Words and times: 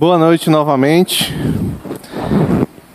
Boa 0.00 0.16
noite 0.16 0.48
novamente. 0.48 1.36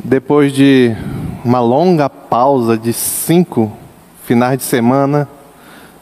Depois 0.02 0.54
de 0.54 0.96
uma 1.44 1.60
longa 1.60 2.10
pausa 2.10 2.78
de 2.78 2.94
cinco 2.94 3.74
finais 4.24 4.58
de 4.58 4.64
semana, 4.64 5.28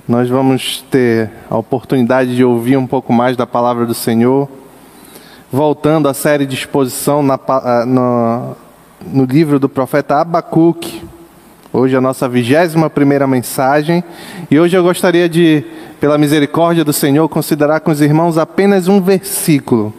nós 0.07 0.29
vamos 0.29 0.85
ter 0.91 1.31
a 1.49 1.57
oportunidade 1.57 2.35
de 2.35 2.43
ouvir 2.43 2.77
um 2.77 2.85
pouco 2.85 3.11
mais 3.11 3.35
da 3.35 3.47
palavra 3.47 3.87
do 3.87 3.95
Senhor, 3.95 4.47
voltando 5.51 6.07
à 6.07 6.13
série 6.13 6.45
de 6.45 6.53
exposição 6.53 7.23
na, 7.23 7.39
ah, 7.47 7.83
no, 7.83 8.55
no 9.11 9.25
livro 9.25 9.57
do 9.57 9.67
profeta 9.67 10.21
Abacuque. 10.21 11.01
Hoje 11.73 11.95
é 11.95 11.97
a 11.97 12.01
nossa 12.01 12.29
vigésima 12.29 12.91
primeira 12.91 13.25
mensagem 13.25 14.03
e 14.51 14.59
hoje 14.59 14.77
eu 14.77 14.83
gostaria 14.83 15.27
de, 15.27 15.63
pela 15.99 16.19
misericórdia 16.19 16.85
do 16.85 16.93
Senhor, 16.93 17.27
considerar 17.27 17.79
com 17.79 17.89
os 17.89 18.01
irmãos 18.01 18.37
apenas 18.37 18.87
um 18.87 19.01
versículo 19.01 19.91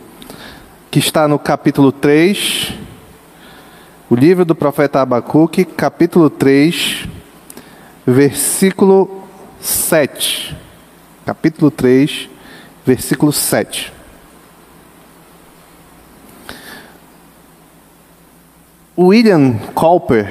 que 0.93 0.98
está 0.98 1.27
no 1.27 1.38
capítulo 1.38 1.90
3, 1.90 2.75
o 4.11 4.14
livro 4.14 4.44
do 4.44 4.54
profeta 4.54 5.00
Abacuque, 5.00 5.64
capítulo 5.64 6.29
3, 6.29 7.08
versículo 8.07 9.22
7. 9.58 10.54
Capítulo 11.25 11.70
3, 11.70 12.29
versículo 12.84 13.32
7. 13.32 13.90
William 18.98 19.54
Cowper 19.75 20.31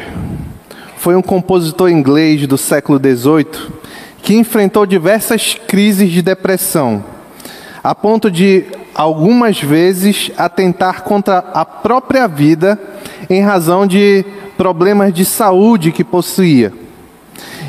foi 0.96 1.16
um 1.16 1.24
compositor 1.24 1.90
inglês 1.90 2.46
do 2.46 2.56
século 2.56 3.00
XVIII 3.00 3.72
que 4.22 4.36
enfrentou 4.36 4.86
diversas 4.86 5.56
crises 5.56 6.12
de 6.12 6.22
depressão, 6.22 7.04
a 7.84 7.96
ponto 7.96 8.30
de 8.30 8.80
algumas 8.94 9.62
vezes 9.62 10.32
atentar 10.38 11.04
contra 11.04 11.40
a 11.54 11.66
própria 11.66 12.28
vida 12.28 12.80
em 13.30 13.42
razão 13.42 13.88
de 13.88 14.26
problemas 14.58 15.14
de 15.14 15.26
saúde 15.26 15.92
que 15.92 16.04
possuía. 16.04 16.74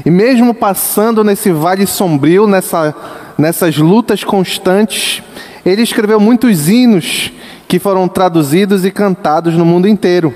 E 0.05 0.11
mesmo 0.11 0.53
passando 0.53 1.23
nesse 1.23 1.51
vale 1.53 1.87
sombrio, 1.87 2.47
nessa, 2.47 2.95
nessas 3.39 3.77
lutas 3.77 4.25
constantes, 4.25 5.23
ele 5.65 5.83
escreveu 5.83 6.19
muitos 6.19 6.69
hinos 6.69 7.33
que 7.69 7.79
foram 7.79 8.09
traduzidos 8.09 8.85
e 8.85 8.91
cantados 8.91 9.55
no 9.55 9.65
mundo 9.65 9.87
inteiro. 9.89 10.35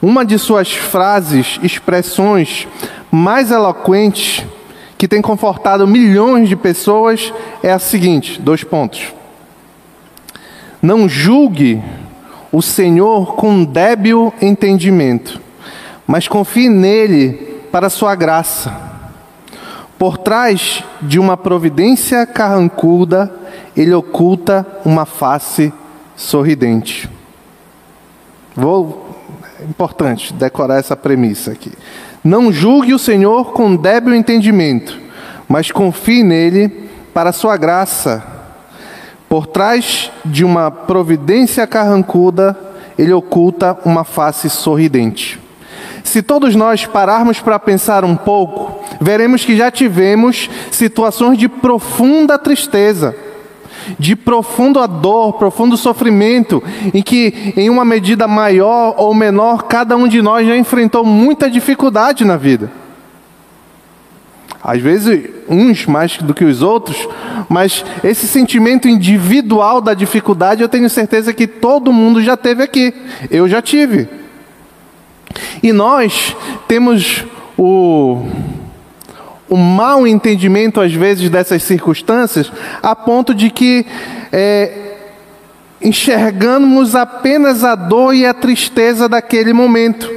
Uma 0.00 0.24
de 0.24 0.38
suas 0.38 0.70
frases, 0.70 1.58
expressões 1.62 2.68
mais 3.10 3.50
eloquentes, 3.50 4.44
que 4.98 5.08
tem 5.08 5.22
confortado 5.22 5.86
milhões 5.86 6.48
de 6.48 6.56
pessoas, 6.56 7.32
é 7.62 7.72
a 7.72 7.78
seguinte: 7.78 8.40
dois 8.40 8.62
pontos. 8.62 9.12
Não 10.84 11.08
julgue 11.08 11.82
o 12.52 12.60
Senhor 12.60 13.36
com 13.36 13.64
débil 13.64 14.34
entendimento, 14.42 15.40
mas 16.06 16.28
confie 16.28 16.68
nele 16.68 17.32
para 17.72 17.88
sua 17.88 18.14
graça. 18.14 18.70
Por 19.98 20.18
trás 20.18 20.84
de 21.00 21.18
uma 21.18 21.38
providência 21.38 22.26
carrancuda, 22.26 23.32
ele 23.74 23.94
oculta 23.94 24.66
uma 24.84 25.06
face 25.06 25.72
sorridente. 26.14 27.08
Vou, 28.54 29.18
é 29.58 29.64
importante 29.64 30.34
decorar 30.34 30.80
essa 30.80 30.94
premissa 30.94 31.52
aqui. 31.52 31.72
Não 32.22 32.52
julgue 32.52 32.92
o 32.92 32.98
Senhor 32.98 33.54
com 33.54 33.74
débil 33.74 34.14
entendimento, 34.14 35.00
mas 35.48 35.70
confie 35.70 36.22
nele 36.22 36.68
para 37.14 37.32
sua 37.32 37.56
graça 37.56 38.34
por 39.34 39.48
trás 39.48 40.12
de 40.24 40.44
uma 40.44 40.70
providência 40.70 41.66
carrancuda, 41.66 42.56
ele 42.96 43.12
oculta 43.12 43.76
uma 43.84 44.04
face 44.04 44.48
sorridente. 44.48 45.40
Se 46.04 46.22
todos 46.22 46.54
nós 46.54 46.86
pararmos 46.86 47.40
para 47.40 47.58
pensar 47.58 48.04
um 48.04 48.14
pouco, 48.14 48.80
veremos 49.00 49.44
que 49.44 49.56
já 49.56 49.72
tivemos 49.72 50.48
situações 50.70 51.36
de 51.36 51.48
profunda 51.48 52.38
tristeza, 52.38 53.16
de 53.98 54.14
profunda 54.14 54.86
dor, 54.86 55.32
profundo 55.32 55.76
sofrimento, 55.76 56.62
em 56.94 57.02
que, 57.02 57.54
em 57.56 57.68
uma 57.68 57.84
medida 57.84 58.28
maior 58.28 58.94
ou 58.96 59.12
menor, 59.12 59.64
cada 59.64 59.96
um 59.96 60.06
de 60.06 60.22
nós 60.22 60.46
já 60.46 60.56
enfrentou 60.56 61.04
muita 61.04 61.50
dificuldade 61.50 62.24
na 62.24 62.36
vida. 62.36 62.70
Às 64.64 64.80
vezes, 64.80 65.28
uns 65.46 65.84
mais 65.84 66.16
do 66.16 66.32
que 66.32 66.42
os 66.42 66.62
outros, 66.62 67.06
mas 67.50 67.84
esse 68.02 68.26
sentimento 68.26 68.88
individual 68.88 69.78
da 69.82 69.92
dificuldade, 69.92 70.62
eu 70.62 70.68
tenho 70.70 70.88
certeza 70.88 71.34
que 71.34 71.46
todo 71.46 71.92
mundo 71.92 72.22
já 72.22 72.34
teve 72.34 72.62
aqui. 72.62 72.94
Eu 73.30 73.46
já 73.46 73.60
tive. 73.60 74.08
E 75.62 75.70
nós 75.70 76.34
temos 76.66 77.26
o, 77.58 78.26
o 79.50 79.56
mau 79.58 80.06
entendimento, 80.06 80.80
às 80.80 80.94
vezes, 80.94 81.28
dessas 81.28 81.62
circunstâncias, 81.62 82.50
a 82.82 82.96
ponto 82.96 83.34
de 83.34 83.50
que 83.50 83.84
é, 84.32 84.94
enxergamos 85.78 86.94
apenas 86.94 87.64
a 87.64 87.74
dor 87.74 88.14
e 88.14 88.24
a 88.24 88.32
tristeza 88.32 89.10
daquele 89.10 89.52
momento. 89.52 90.10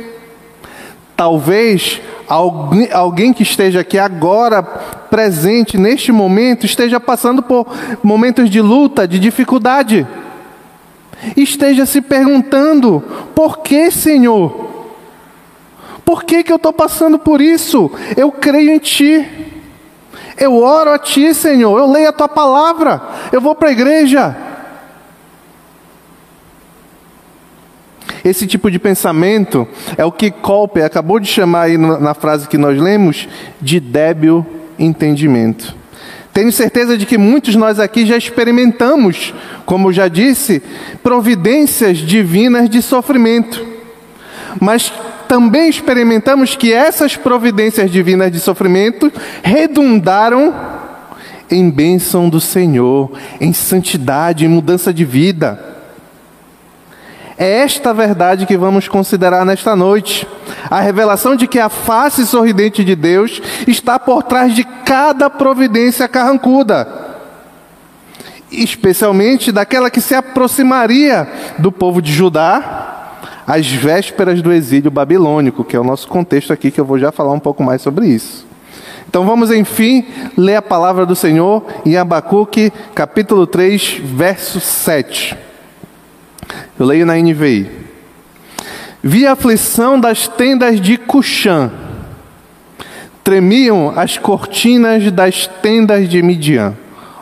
Talvez 1.18 2.00
alguém, 2.28 3.34
que 3.34 3.44
esteja 3.44 3.82
aqui 3.82 3.98
agora, 3.98 4.62
presente 4.62 5.78
neste 5.78 6.12
momento, 6.12 6.66
esteja 6.66 7.00
passando 7.00 7.42
por 7.42 7.68
momentos 8.04 8.50
de 8.50 8.62
luta, 8.62 9.08
de 9.08 9.20
dificuldade, 9.20 10.06
esteja 11.36 11.86
se 11.86 12.02
perguntando: 12.02 13.04
por 13.34 13.60
que, 13.60 13.90
Senhor? 13.92 14.68
Por 16.04 16.24
que, 16.24 16.44
que 16.44 16.52
eu 16.52 16.56
estou 16.56 16.72
passando 16.72 17.20
por 17.20 17.42
isso? 17.42 17.92
Eu 18.16 18.32
creio 18.32 18.72
em 18.72 18.80
Ti. 18.80 19.28
Eu 20.38 20.56
oro 20.56 20.92
a 20.92 20.98
Ti, 20.98 21.34
Senhor. 21.34 21.78
Eu 21.78 21.92
leio 21.92 22.08
a 22.08 22.14
Tua 22.14 22.30
palavra. 22.30 23.02
Eu 23.30 23.42
vou 23.42 23.54
para 23.54 23.68
a 23.68 23.74
igreja. 23.74 24.47
Esse 28.28 28.46
tipo 28.46 28.70
de 28.70 28.78
pensamento 28.78 29.68
é 29.98 30.04
o 30.04 30.12
que 30.12 30.30
Colpe 30.30 30.82
acabou 30.82 31.20
de 31.20 31.28
chamar 31.28 31.62
aí 31.64 31.78
na 31.78 32.14
frase 32.14 32.48
que 32.48 32.58
nós 32.58 32.78
lemos 32.78 33.28
de 33.62 33.80
débil 33.80 34.46
entendimento. 34.78 35.76
Tenho 36.34 36.52
certeza 36.52 36.98
de 36.98 37.06
que 37.06 37.18
muitos 37.18 37.56
nós 37.56 37.80
aqui 37.80 38.06
já 38.06 38.18
experimentamos, 38.18 39.34
como 39.66 39.94
já 39.94 40.08
disse, 40.08 40.62
providências 41.02 41.98
divinas 41.98 42.70
de 42.70 42.82
sofrimento. 42.82 43.66
Mas 44.60 44.92
também 45.28 45.70
experimentamos 45.70 46.56
que 46.56 46.72
essas 46.72 47.16
providências 47.16 47.90
divinas 47.90 48.32
de 48.32 48.40
sofrimento 48.40 49.12
redundaram 49.42 50.54
em 51.50 51.70
bênção 51.70 52.30
do 52.30 52.42
Senhor, 52.42 53.12
em 53.40 53.54
santidade, 53.54 54.46
em 54.46 54.50
mudança 54.50 54.94
de 54.94 55.06
vida. 55.06 55.77
É 57.38 57.60
esta 57.60 57.94
verdade 57.94 58.48
que 58.48 58.58
vamos 58.58 58.88
considerar 58.88 59.46
nesta 59.46 59.76
noite. 59.76 60.28
A 60.72 60.80
revelação 60.80 61.36
de 61.36 61.48
que 61.48 61.60
a 61.60 61.70
face 61.70 62.26
sorridente 62.26 62.84
de 62.84 62.96
Deus 62.96 63.40
está 63.68 64.00
por 64.00 64.24
trás 64.24 64.56
de 64.56 64.64
cada 64.64 65.30
providência 65.30 66.08
carrancuda, 66.08 66.88
especialmente 68.52 69.52
daquela 69.52 69.92
que 69.92 70.02
se 70.02 70.16
aproximaria 70.16 71.28
do 71.60 71.72
povo 71.72 72.02
de 72.02 72.12
Judá 72.12 73.14
às 73.46 73.68
vésperas 73.68 74.42
do 74.42 74.52
exílio 74.52 74.90
babilônico, 74.90 75.64
que 75.64 75.76
é 75.76 75.80
o 75.80 75.84
nosso 75.84 76.08
contexto 76.08 76.52
aqui, 76.52 76.72
que 76.72 76.82
eu 76.82 76.86
vou 76.86 76.98
já 76.98 77.12
falar 77.12 77.34
um 77.34 77.40
pouco 77.40 77.64
mais 77.64 77.84
sobre 77.84 78.08
isso. 78.08 78.48
Então 79.08 79.26
vamos, 79.26 79.52
enfim, 79.52 80.06
ler 80.36 80.56
a 80.56 80.62
palavra 80.62 81.06
do 81.06 81.16
Senhor 81.16 81.64
em 81.86 81.96
Abacuque, 81.96 82.74
capítulo 82.96 83.46
3, 83.46 84.02
verso 84.04 84.60
7. 84.60 85.47
Eu 86.80 86.86
leio 86.86 87.06
na 87.06 87.16
NVI. 87.16 87.70
Vi 89.04 89.26
a 89.26 89.34
aflição 89.34 90.00
das 90.00 90.28
tendas 90.28 90.82
de 90.82 90.98
Cuxã. 90.98 91.72
Tremiam 93.24 93.94
as 93.96 94.18
cortinas 94.18 95.12
das 95.12 95.48
tendas 95.48 96.10
de 96.10 96.22
Midian. 96.22 96.74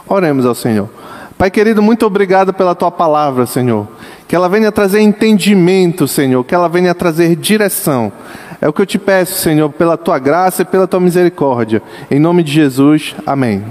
Oremos 0.07 0.45
ao 0.45 0.55
Senhor. 0.55 0.89
Pai 1.37 1.51
querido, 1.51 1.81
muito 1.81 2.05
obrigado 2.05 2.53
pela 2.53 2.73
tua 2.73 2.89
palavra, 2.89 3.45
Senhor. 3.45 3.87
Que 4.27 4.35
ela 4.35 4.47
venha 4.47 4.71
trazer 4.71 5.01
entendimento, 5.01 6.07
Senhor. 6.07 6.43
Que 6.43 6.55
ela 6.55 6.69
venha 6.69 6.95
trazer 6.95 7.35
direção. 7.35 8.11
É 8.61 8.69
o 8.69 8.73
que 8.73 8.81
eu 8.81 8.85
te 8.85 8.97
peço, 8.97 9.41
Senhor, 9.41 9.69
pela 9.69 9.97
tua 9.97 10.17
graça 10.17 10.61
e 10.61 10.65
pela 10.65 10.87
tua 10.87 10.99
misericórdia. 10.99 11.83
Em 12.09 12.19
nome 12.19 12.41
de 12.41 12.51
Jesus, 12.51 13.15
amém. 13.25 13.63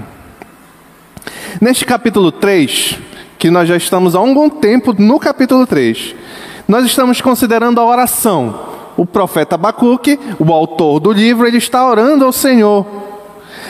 Neste 1.59 1.85
capítulo 1.85 2.31
3, 2.31 2.99
que 3.37 3.49
nós 3.49 3.67
já 3.67 3.75
estamos 3.75 4.15
há 4.15 4.21
um 4.21 4.33
bom 4.33 4.49
tempo 4.49 4.93
no 4.97 5.19
capítulo 5.19 5.65
3. 5.67 6.15
Nós 6.67 6.85
estamos 6.85 7.21
considerando 7.21 7.79
a 7.79 7.85
oração. 7.85 8.75
O 8.97 9.05
profeta 9.05 9.55
Abacuque, 9.55 10.19
o 10.39 10.53
autor 10.53 10.99
do 10.99 11.11
livro, 11.11 11.45
ele 11.45 11.57
está 11.57 11.85
orando 11.87 12.25
ao 12.25 12.31
Senhor. 12.31 12.85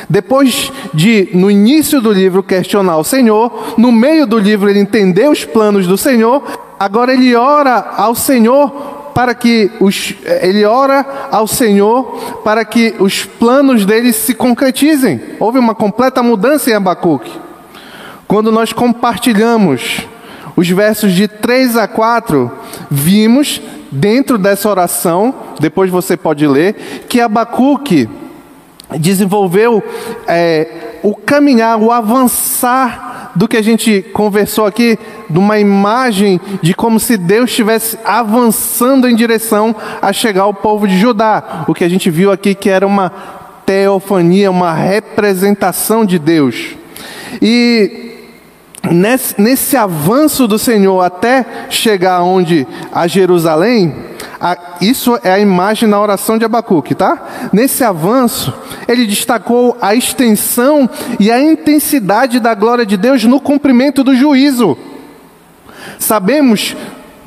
Depois 0.10 0.72
de, 0.94 1.30
no 1.34 1.50
início 1.50 2.00
do 2.00 2.12
livro, 2.12 2.44
questionar 2.44 2.98
o 2.98 3.04
Senhor, 3.04 3.76
no 3.78 3.92
meio 3.92 4.28
do 4.28 4.38
livro 4.38 4.70
ele 4.70 4.80
entender 4.80 5.30
os 5.30 5.44
planos 5.44 5.88
do 5.88 5.98
Senhor, 5.98 6.44
agora 6.80 7.14
ele 7.14 7.36
ora 7.36 7.94
ao 7.98 8.14
Senhor 8.14 8.70
para 9.16 9.34
que 9.34 9.72
os, 9.80 10.14
ele 10.42 10.66
ora 10.66 11.30
ao 11.32 11.48
Senhor 11.48 12.42
para 12.44 12.66
que 12.66 12.94
os 13.00 13.26
planos 13.26 13.86
dele 13.86 14.12
se 14.12 14.34
concretizem. 14.34 15.20
Houve 15.40 15.58
uma 15.58 15.74
completa 15.74 16.22
mudança 16.22 16.70
em 16.70 16.74
Abacuque. 16.74 17.45
Quando 18.28 18.52
nós 18.52 18.74
compartilhamos 18.74 20.08
os 20.56 20.70
versos 20.70 21.14
de 21.14 21.28
3 21.28 21.78
a 21.78 21.88
4, 21.88 22.52
vimos 22.90 23.62
dentro 23.92 24.38
dessa 24.38 24.70
oração, 24.70 25.34
depois 25.60 25.90
você 25.90 26.18
pode 26.18 26.48
ler, 26.48 27.06
que 27.08 27.22
Abacuque 27.22 28.10
desenvolveu 29.00 29.84
é, 30.28 31.00
o 31.04 31.16
caminhar, 31.16 31.80
o 31.80 31.92
avançar 31.92 33.32
do 33.36 33.48
que 33.48 33.58
a 33.58 33.62
gente 33.62 34.02
conversou 34.14 34.66
aqui, 34.66 34.98
de 35.30 35.38
uma 35.38 35.60
imagem 35.60 36.40
de 36.62 36.74
como 36.74 37.00
se 37.00 37.18
Deus 37.18 37.50
estivesse 37.50 37.98
avançando 38.06 39.10
em 39.10 39.16
direção 39.16 39.76
a 40.02 40.14
chegar 40.14 40.44
ao 40.44 40.54
povo 40.54 40.88
de 40.88 40.98
Judá. 40.98 41.66
O 41.68 41.74
que 41.74 41.84
a 41.84 41.90
gente 41.90 42.10
viu 42.10 42.32
aqui 42.32 42.56
que 42.56 42.70
era 42.70 42.88
uma 42.88 43.12
teofania, 43.66 44.50
uma 44.50 44.74
representação 44.74 46.06
de 46.06 46.18
Deus. 46.18 46.76
E 47.42 48.15
nesse, 48.92 49.40
nesse 49.40 49.78
avanço 49.78 50.48
do 50.48 50.58
Senhor 50.58 51.02
até 51.02 51.46
chegar 51.70 52.24
onde 52.24 52.68
a 52.92 53.08
Jerusalém, 53.08 53.94
a, 54.40 54.58
isso 54.82 55.18
é 55.24 55.32
a 55.32 55.40
imagem 55.40 55.88
na 55.88 56.00
oração 56.00 56.38
de 56.38 56.46
Abacuque, 56.46 56.94
tá? 56.94 57.50
Nesse 57.52 57.84
avanço, 57.84 58.54
ele 58.88 59.06
destacou 59.06 59.78
a 59.82 59.96
extensão 59.96 60.90
e 61.20 61.32
a 61.32 61.40
intensidade 61.40 62.40
da 62.40 62.54
glória 62.54 62.86
de 62.86 62.98
Deus 62.98 63.24
no 63.24 63.40
cumprimento 63.40 64.04
do 64.04 64.16
juízo. 64.16 64.78
Sabemos, 65.98 66.76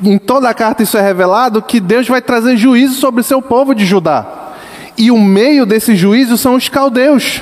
em 0.03 0.17
toda 0.17 0.49
a 0.49 0.53
carta 0.53 0.83
isso 0.83 0.97
é 0.97 1.01
revelado, 1.01 1.61
que 1.61 1.79
Deus 1.79 2.07
vai 2.07 2.21
trazer 2.21 2.55
juízo 2.57 2.95
sobre 2.95 3.21
o 3.21 3.23
seu 3.23 3.41
povo 3.41 3.73
de 3.73 3.85
Judá. 3.85 4.25
E 4.97 5.11
o 5.11 5.19
meio 5.19 5.65
desse 5.65 5.95
juízo 5.95 6.37
são 6.37 6.55
os 6.55 6.69
caldeus. 6.69 7.41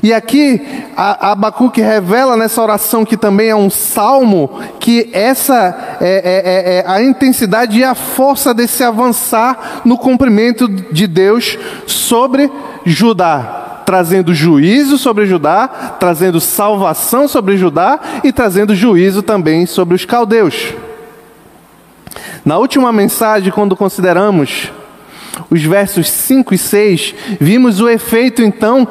E 0.00 0.12
aqui 0.12 0.60
Abacuque 0.96 1.80
revela 1.80 2.36
nessa 2.36 2.62
oração 2.62 3.04
que 3.04 3.16
também 3.16 3.48
é 3.48 3.56
um 3.56 3.70
salmo 3.70 4.60
que 4.78 5.10
essa 5.12 5.98
é, 6.00 6.08
é, 6.08 6.74
é, 6.74 6.76
é 6.78 6.84
a 6.86 7.02
intensidade 7.02 7.78
e 7.78 7.84
a 7.84 7.94
força 7.94 8.54
desse 8.54 8.84
avançar 8.84 9.82
no 9.84 9.98
cumprimento 9.98 10.68
de 10.68 11.06
Deus 11.06 11.58
sobre 11.86 12.50
Judá, 12.84 13.82
trazendo 13.84 14.34
juízo 14.34 14.96
sobre 14.96 15.26
Judá, 15.26 15.68
trazendo 15.98 16.40
salvação 16.40 17.26
sobre 17.26 17.56
Judá 17.56 17.98
e 18.22 18.32
trazendo 18.32 18.74
juízo 18.74 19.22
também 19.22 19.66
sobre 19.66 19.94
os 19.94 20.04
caldeus. 20.04 20.74
Na 22.44 22.58
última 22.58 22.92
mensagem, 22.92 23.52
quando 23.52 23.76
consideramos 23.76 24.72
os 25.50 25.62
versos 25.62 26.08
5 26.08 26.54
e 26.54 26.58
6, 26.58 27.14
vimos 27.40 27.80
o 27.80 27.88
efeito 27.88 28.42
então 28.42 28.86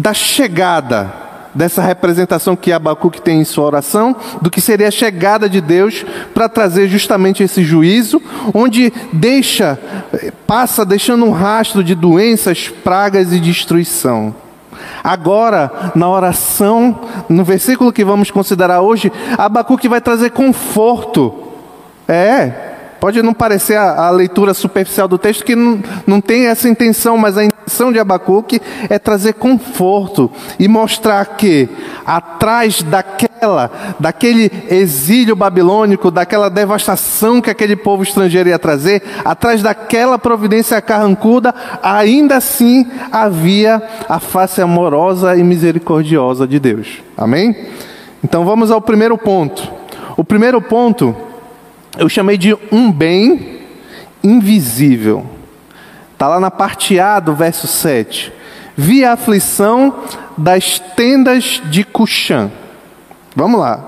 da 0.00 0.14
chegada, 0.14 1.12
dessa 1.52 1.82
representação 1.82 2.54
que 2.54 2.70
Abacuque 2.70 3.20
tem 3.20 3.40
em 3.40 3.44
sua 3.44 3.64
oração, 3.64 4.14
do 4.40 4.48
que 4.48 4.60
seria 4.60 4.88
a 4.88 4.92
chegada 4.92 5.48
de 5.48 5.60
Deus 5.60 6.06
para 6.32 6.48
trazer 6.48 6.88
justamente 6.88 7.42
esse 7.42 7.64
juízo, 7.64 8.22
onde 8.54 8.92
deixa, 9.12 9.76
passa 10.46 10.84
deixando 10.84 11.24
um 11.24 11.32
rastro 11.32 11.82
de 11.82 11.96
doenças, 11.96 12.68
pragas 12.68 13.32
e 13.32 13.40
destruição. 13.40 14.34
Agora, 15.02 15.92
na 15.96 16.08
oração, 16.08 17.00
no 17.28 17.42
versículo 17.42 17.92
que 17.92 18.04
vamos 18.04 18.30
considerar 18.30 18.80
hoje, 18.80 19.10
Abacuque 19.36 19.88
vai 19.88 20.00
trazer 20.00 20.30
conforto. 20.30 21.34
É, 22.06 22.67
pode 23.00 23.22
não 23.22 23.32
parecer 23.32 23.76
a, 23.76 24.06
a 24.06 24.10
leitura 24.10 24.54
superficial 24.54 25.08
do 25.08 25.18
texto 25.18 25.44
que 25.44 25.54
não, 25.54 25.80
não 26.06 26.20
tem 26.20 26.46
essa 26.46 26.68
intenção, 26.68 27.16
mas 27.16 27.36
a 27.36 27.44
intenção 27.44 27.92
de 27.92 27.98
Abacuque 27.98 28.60
é 28.88 28.98
trazer 28.98 29.34
conforto 29.34 30.30
e 30.58 30.68
mostrar 30.68 31.24
que 31.36 31.68
atrás 32.04 32.82
daquela, 32.82 33.70
daquele 34.00 34.50
exílio 34.70 35.36
babilônico, 35.36 36.10
daquela 36.10 36.48
devastação 36.48 37.40
que 37.40 37.50
aquele 37.50 37.76
povo 37.76 38.02
estrangeiro 38.02 38.48
ia 38.48 38.58
trazer, 38.58 39.02
atrás 39.24 39.62
daquela 39.62 40.18
providência 40.18 40.80
carrancuda, 40.80 41.54
ainda 41.82 42.36
assim 42.36 42.86
havia 43.12 43.82
a 44.08 44.18
face 44.18 44.60
amorosa 44.60 45.36
e 45.36 45.42
misericordiosa 45.42 46.46
de 46.46 46.58
Deus. 46.58 47.02
Amém? 47.16 47.54
Então 48.22 48.44
vamos 48.44 48.70
ao 48.70 48.80
primeiro 48.80 49.16
ponto. 49.16 49.70
O 50.16 50.24
primeiro 50.24 50.60
ponto 50.60 51.14
eu 51.98 52.08
chamei 52.08 52.38
de 52.38 52.56
um 52.72 52.90
bem 52.90 53.58
invisível. 54.22 55.26
Está 56.12 56.28
lá 56.28 56.40
na 56.40 56.50
parte 56.50 56.98
A 56.98 57.20
do 57.20 57.34
verso 57.34 57.66
7. 57.66 58.32
Vi 58.76 59.04
a 59.04 59.12
aflição 59.12 60.04
das 60.36 60.78
tendas 60.78 61.60
de 61.66 61.84
Cuxã. 61.84 62.50
Vamos 63.34 63.60
lá. 63.60 63.84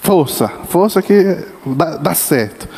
Força, 0.00 0.50
força 0.68 1.02
que 1.02 1.38
dá, 1.66 1.96
dá 1.98 2.14
certo. 2.14 2.68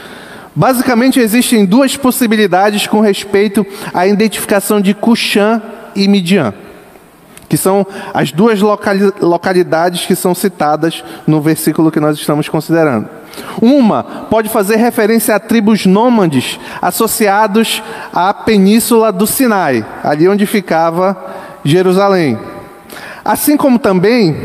Basicamente, 0.55 1.21
existem 1.21 1.65
duas 1.65 1.97
possibilidades 1.97 2.87
com 2.89 3.01
respeito 3.01 3.65
à 3.95 4.07
identificação 4.07 4.81
de 4.81 4.95
Cuxã 4.95 5.63
e 5.95 6.09
Midian, 6.09 6.53
que 7.51 7.57
são 7.57 7.85
as 8.15 8.31
duas 8.31 8.61
localidades 9.21 10.07
que 10.07 10.15
são 10.15 10.37
citadas 10.37 11.03
no 11.27 11.41
versículo 11.41 11.91
que 11.91 11.99
nós 11.99 12.17
estamos 12.17 12.49
considerando. 12.49 13.09
Uma 13.61 14.05
pode 14.05 14.49
fazer 14.49 14.77
referência 14.77 15.35
a 15.35 15.41
tribos 15.41 15.85
nômades 15.85 16.61
associados 16.81 17.83
à 18.13 18.33
península 18.33 19.11
do 19.11 19.27
Sinai, 19.27 19.85
ali 20.05 20.29
onde 20.29 20.47
ficava 20.47 21.17
Jerusalém. 21.65 22.39
Assim 23.25 23.57
como 23.57 23.81
também, 23.81 24.37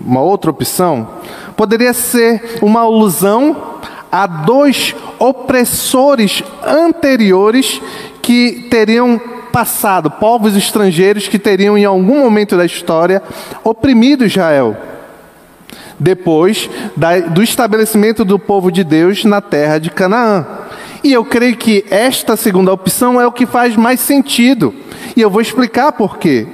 uma 0.00 0.22
outra 0.22 0.50
opção, 0.50 1.06
poderia 1.54 1.92
ser 1.92 2.58
uma 2.62 2.80
alusão 2.80 3.54
a 4.10 4.26
dois 4.26 4.94
opressores 5.18 6.42
anteriores 6.66 7.82
que 8.22 8.68
teriam 8.70 9.20
passado, 9.52 10.10
povos 10.10 10.56
estrangeiros 10.56 11.28
que 11.28 11.38
teriam 11.38 11.76
em 11.76 11.84
algum 11.84 12.20
momento 12.20 12.56
da 12.56 12.64
história 12.64 13.22
oprimido 13.62 14.24
Israel 14.24 14.76
depois 16.00 16.68
da, 16.96 17.20
do 17.20 17.42
estabelecimento 17.42 18.24
do 18.24 18.38
povo 18.38 18.72
de 18.72 18.82
Deus 18.82 19.24
na 19.24 19.40
terra 19.40 19.78
de 19.78 19.90
Canaã. 19.90 20.44
E 21.04 21.12
eu 21.12 21.24
creio 21.24 21.56
que 21.56 21.84
esta 21.90 22.36
segunda 22.36 22.72
opção 22.72 23.20
é 23.20 23.26
o 23.26 23.32
que 23.32 23.46
faz 23.46 23.76
mais 23.76 24.00
sentido. 24.00 24.74
E 25.16 25.20
eu 25.20 25.30
vou 25.30 25.40
explicar 25.40 25.92
por 25.92 26.18
quê. 26.18 26.46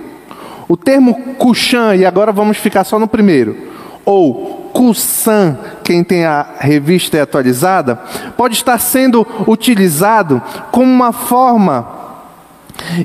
O 0.69 0.77
termo 0.77 1.35
Cuxã, 1.39 1.97
e 1.97 2.05
agora 2.05 2.31
vamos 2.31 2.59
ficar 2.59 2.85
só 2.85 2.99
no 2.99 3.09
primeiro, 3.09 3.57
ou 4.05 4.71
Cusã, 4.73 5.59
quem 5.83 6.05
tem 6.05 6.25
a 6.25 6.47
revista 6.61 7.23
atualizada, 7.23 7.97
pode 8.37 8.55
estar 8.55 8.79
sendo 8.79 9.27
utilizado 9.47 10.43
como 10.71 10.91
uma 10.91 11.13
forma 11.13 11.98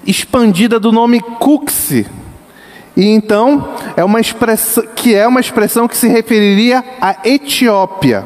expandida 0.06 0.80
do 0.80 0.92
nome 0.92 1.20
Cuxi 1.20 2.06
e 2.96 3.08
então 3.08 3.74
é 3.98 4.04
uma 4.04 4.20
expressão 4.20 4.84
que 4.96 5.16
é 5.16 5.28
uma 5.28 5.40
expressão 5.40 5.88
que 5.88 5.98
se 5.98 6.08
referiria 6.08 6.84
à 7.02 7.16
Etiópia. 7.26 8.26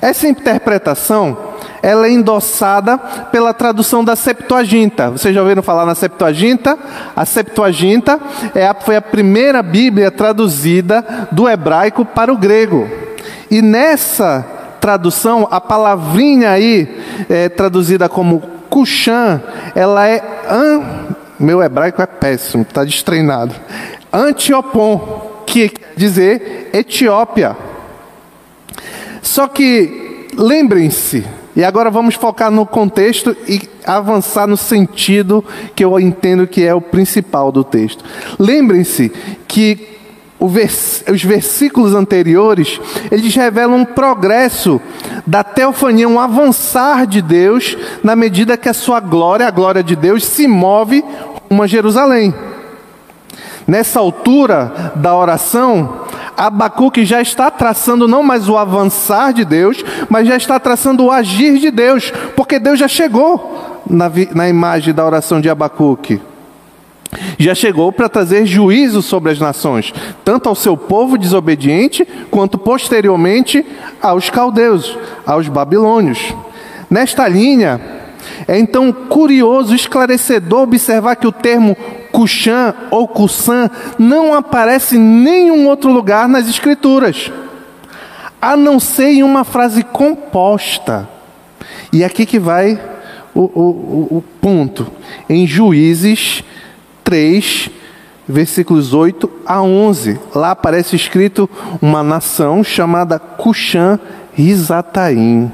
Essa 0.00 0.28
interpretação 0.28 1.36
ela 1.82 2.06
é 2.06 2.10
endossada 2.10 2.98
pela 2.98 3.54
tradução 3.54 4.04
da 4.04 4.16
Septuaginta. 4.16 5.10
Vocês 5.10 5.34
já 5.34 5.40
ouviram 5.40 5.62
falar 5.62 5.86
na 5.86 5.94
Septuaginta? 5.94 6.76
A 7.14 7.24
Septuaginta 7.24 8.18
é 8.54 8.66
a, 8.66 8.74
foi 8.74 8.96
a 8.96 9.02
primeira 9.02 9.62
Bíblia 9.62 10.10
traduzida 10.10 11.28
do 11.30 11.48
hebraico 11.48 12.04
para 12.04 12.32
o 12.32 12.36
grego. 12.36 12.88
E 13.50 13.62
nessa 13.62 14.44
tradução, 14.80 15.46
a 15.50 15.60
palavrinha 15.60 16.50
aí, 16.50 17.00
é, 17.30 17.48
traduzida 17.48 18.08
como 18.08 18.42
Cuxã, 18.68 19.40
ela 19.74 20.06
é 20.06 20.35
an, 20.48 21.14
meu 21.38 21.62
hebraico 21.62 22.00
é 22.00 22.06
péssimo, 22.06 22.62
está 22.62 22.84
destreinado. 22.84 23.54
Antiopon, 24.12 25.44
que 25.46 25.68
quer 25.68 25.92
dizer 25.96 26.70
Etiópia. 26.72 27.56
Só 29.22 29.48
que, 29.48 30.28
lembrem-se, 30.36 31.26
e 31.54 31.64
agora 31.64 31.90
vamos 31.90 32.14
focar 32.14 32.50
no 32.50 32.66
contexto 32.66 33.36
e 33.48 33.62
avançar 33.84 34.46
no 34.46 34.56
sentido 34.56 35.44
que 35.74 35.84
eu 35.84 35.98
entendo 35.98 36.46
que 36.46 36.64
é 36.64 36.74
o 36.74 36.80
principal 36.80 37.50
do 37.50 37.64
texto. 37.64 38.04
Lembrem-se 38.38 39.10
que 39.48 39.95
vers 40.40 41.02
os 41.10 41.22
versículos 41.22 41.94
anteriores, 41.94 42.80
eles 43.10 43.34
revelam 43.34 43.78
um 43.78 43.84
progresso 43.84 44.80
da 45.26 45.42
teofania, 45.42 46.08
um 46.08 46.20
avançar 46.20 47.06
de 47.06 47.22
Deus, 47.22 47.76
na 48.02 48.14
medida 48.14 48.56
que 48.56 48.68
a 48.68 48.74
sua 48.74 49.00
glória, 49.00 49.46
a 49.46 49.50
glória 49.50 49.82
de 49.82 49.96
Deus, 49.96 50.24
se 50.24 50.46
move 50.46 51.04
uma 51.48 51.66
Jerusalém. 51.66 52.34
Nessa 53.66 53.98
altura 53.98 54.92
da 54.94 55.16
oração, 55.16 56.02
Abacuque 56.36 57.04
já 57.04 57.20
está 57.20 57.50
traçando 57.50 58.06
não 58.06 58.22
mais 58.22 58.48
o 58.48 58.56
avançar 58.56 59.32
de 59.32 59.44
Deus, 59.44 59.82
mas 60.08 60.28
já 60.28 60.36
está 60.36 60.60
traçando 60.60 61.04
o 61.04 61.10
agir 61.10 61.58
de 61.58 61.70
Deus, 61.70 62.12
porque 62.36 62.58
Deus 62.58 62.78
já 62.78 62.86
chegou 62.86 63.82
na, 63.88 64.10
na 64.34 64.48
imagem 64.48 64.92
da 64.92 65.04
oração 65.04 65.40
de 65.40 65.48
Abacuque. 65.48 66.20
Já 67.38 67.54
chegou 67.54 67.92
para 67.92 68.08
trazer 68.08 68.46
juízo 68.46 69.02
sobre 69.02 69.32
as 69.32 69.38
nações, 69.38 69.92
tanto 70.24 70.48
ao 70.48 70.54
seu 70.54 70.76
povo 70.76 71.18
desobediente, 71.18 72.06
quanto 72.30 72.58
posteriormente 72.58 73.64
aos 74.00 74.30
caldeus, 74.30 74.96
aos 75.24 75.48
babilônios. 75.48 76.34
Nesta 76.90 77.28
linha, 77.28 77.80
é 78.48 78.58
então 78.58 78.92
curioso, 78.92 79.74
esclarecedor 79.74 80.62
observar 80.62 81.16
que 81.16 81.26
o 81.26 81.32
termo 81.32 81.76
Cuxã 82.12 82.74
ou 82.90 83.06
Cusã 83.06 83.70
não 83.98 84.32
aparece 84.34 84.96
em 84.96 85.00
nenhum 85.00 85.66
outro 85.68 85.92
lugar 85.92 86.28
nas 86.28 86.48
Escrituras, 86.48 87.30
a 88.40 88.56
não 88.56 88.78
ser 88.80 89.10
em 89.10 89.22
uma 89.22 89.44
frase 89.44 89.82
composta. 89.82 91.08
E 91.92 92.04
aqui 92.04 92.24
que 92.24 92.38
vai 92.38 92.80
o, 93.34 93.40
o, 93.42 94.16
o 94.18 94.24
ponto. 94.40 94.86
Em 95.28 95.46
Juízes 95.46 96.42
3, 97.06 97.70
versículos 98.26 98.92
8 98.92 99.30
a 99.46 99.62
11. 99.62 100.18
Lá 100.34 100.50
aparece 100.50 100.96
escrito 100.96 101.48
uma 101.80 102.02
nação 102.02 102.64
chamada 102.64 103.16
Cuxã 103.16 104.00
Risataim. 104.34 105.52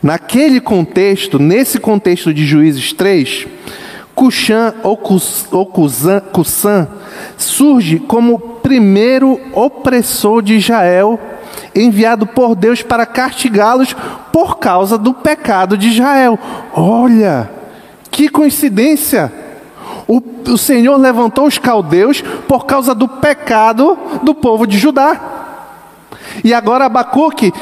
Naquele 0.00 0.60
contexto, 0.60 1.40
nesse 1.40 1.80
contexto 1.80 2.32
de 2.32 2.46
Juízes 2.46 2.92
3, 2.92 3.48
Cuxã 4.14 4.72
ou 4.84 4.96
Cusã 4.96 6.88
surge 7.36 7.98
como 7.98 8.38
primeiro 8.62 9.40
opressor 9.52 10.40
de 10.40 10.54
Israel, 10.54 11.18
enviado 11.74 12.28
por 12.28 12.54
Deus 12.54 12.80
para 12.80 13.06
castigá-los 13.06 13.92
por 14.32 14.58
causa 14.58 14.96
do 14.96 15.12
pecado 15.14 15.76
de 15.76 15.88
Israel. 15.88 16.38
Olha, 16.72 17.50
que 18.08 18.28
coincidência! 18.28 19.43
O, 20.06 20.22
o 20.52 20.58
Senhor 20.58 20.96
levantou 20.96 21.46
os 21.46 21.58
caldeus 21.58 22.22
por 22.48 22.66
causa 22.66 22.94
do 22.94 23.08
pecado 23.08 23.98
do 24.22 24.34
povo 24.34 24.66
de 24.66 24.78
Judá. 24.78 25.20
E 26.42 26.52
agora 26.52 26.86
Abacuque, 26.86 27.52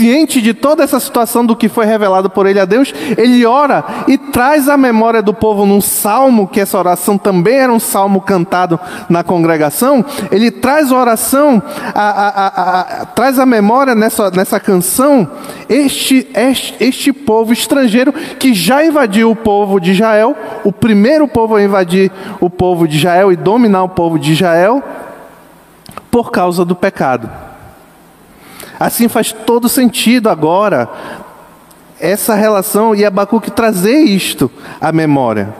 ciente 0.00 0.40
de 0.40 0.54
toda 0.54 0.82
essa 0.82 0.98
situação 0.98 1.44
do 1.44 1.54
que 1.54 1.68
foi 1.68 1.84
revelado 1.84 2.30
por 2.30 2.46
ele 2.46 2.58
a 2.58 2.64
Deus, 2.64 2.94
ele 3.18 3.44
ora 3.44 3.84
e 4.08 4.16
traz 4.16 4.66
a 4.66 4.76
memória 4.76 5.20
do 5.20 5.34
povo 5.34 5.66
num 5.66 5.80
salmo, 5.80 6.48
que 6.48 6.58
essa 6.58 6.78
oração 6.78 7.18
também 7.18 7.56
era 7.56 7.72
um 7.72 7.78
salmo 7.78 8.22
cantado 8.22 8.80
na 9.10 9.22
congregação. 9.22 10.02
Ele 10.30 10.50
traz 10.50 10.90
a 10.90 10.96
oração, 10.96 11.62
a, 11.94 12.00
a, 12.00 12.46
a, 12.46 13.06
traz 13.06 13.38
a 13.38 13.44
memória 13.44 13.94
nessa, 13.94 14.30
nessa 14.30 14.58
canção, 14.58 15.28
este, 15.68 16.26
este, 16.34 16.82
este 16.82 17.12
povo 17.12 17.52
estrangeiro 17.52 18.12
que 18.38 18.54
já 18.54 18.82
invadiu 18.82 19.30
o 19.30 19.36
povo 19.36 19.78
de 19.78 19.90
Israel, 19.90 20.34
o 20.64 20.72
primeiro 20.72 21.28
povo 21.28 21.56
a 21.56 21.62
invadir 21.62 22.10
o 22.40 22.48
povo 22.48 22.88
de 22.88 22.96
Israel 22.96 23.30
e 23.30 23.36
dominar 23.36 23.82
o 23.82 23.88
povo 23.90 24.18
de 24.18 24.32
Israel, 24.32 24.82
por 26.10 26.30
causa 26.30 26.64
do 26.64 26.74
pecado. 26.74 27.49
Assim 28.80 29.08
faz 29.08 29.30
todo 29.30 29.68
sentido 29.68 30.30
agora 30.30 30.88
essa 32.00 32.34
relação 32.34 32.94
e 32.94 33.04
Abacuque 33.04 33.50
trazer 33.50 33.98
isto 33.98 34.50
à 34.80 34.90
memória. 34.90 35.54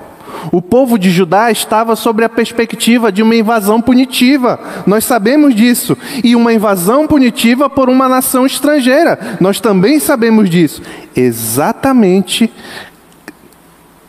O 0.50 0.62
povo 0.62 0.98
de 0.98 1.10
Judá 1.10 1.50
estava 1.50 1.94
sobre 1.94 2.24
a 2.24 2.28
perspectiva 2.30 3.12
de 3.12 3.22
uma 3.22 3.36
invasão 3.36 3.78
punitiva, 3.78 4.58
nós 4.86 5.04
sabemos 5.04 5.54
disso, 5.54 5.98
e 6.24 6.34
uma 6.34 6.50
invasão 6.50 7.06
punitiva 7.06 7.68
por 7.68 7.90
uma 7.90 8.08
nação 8.08 8.46
estrangeira, 8.46 9.36
nós 9.38 9.60
também 9.60 10.00
sabemos 10.00 10.48
disso. 10.48 10.80
Exatamente 11.14 12.50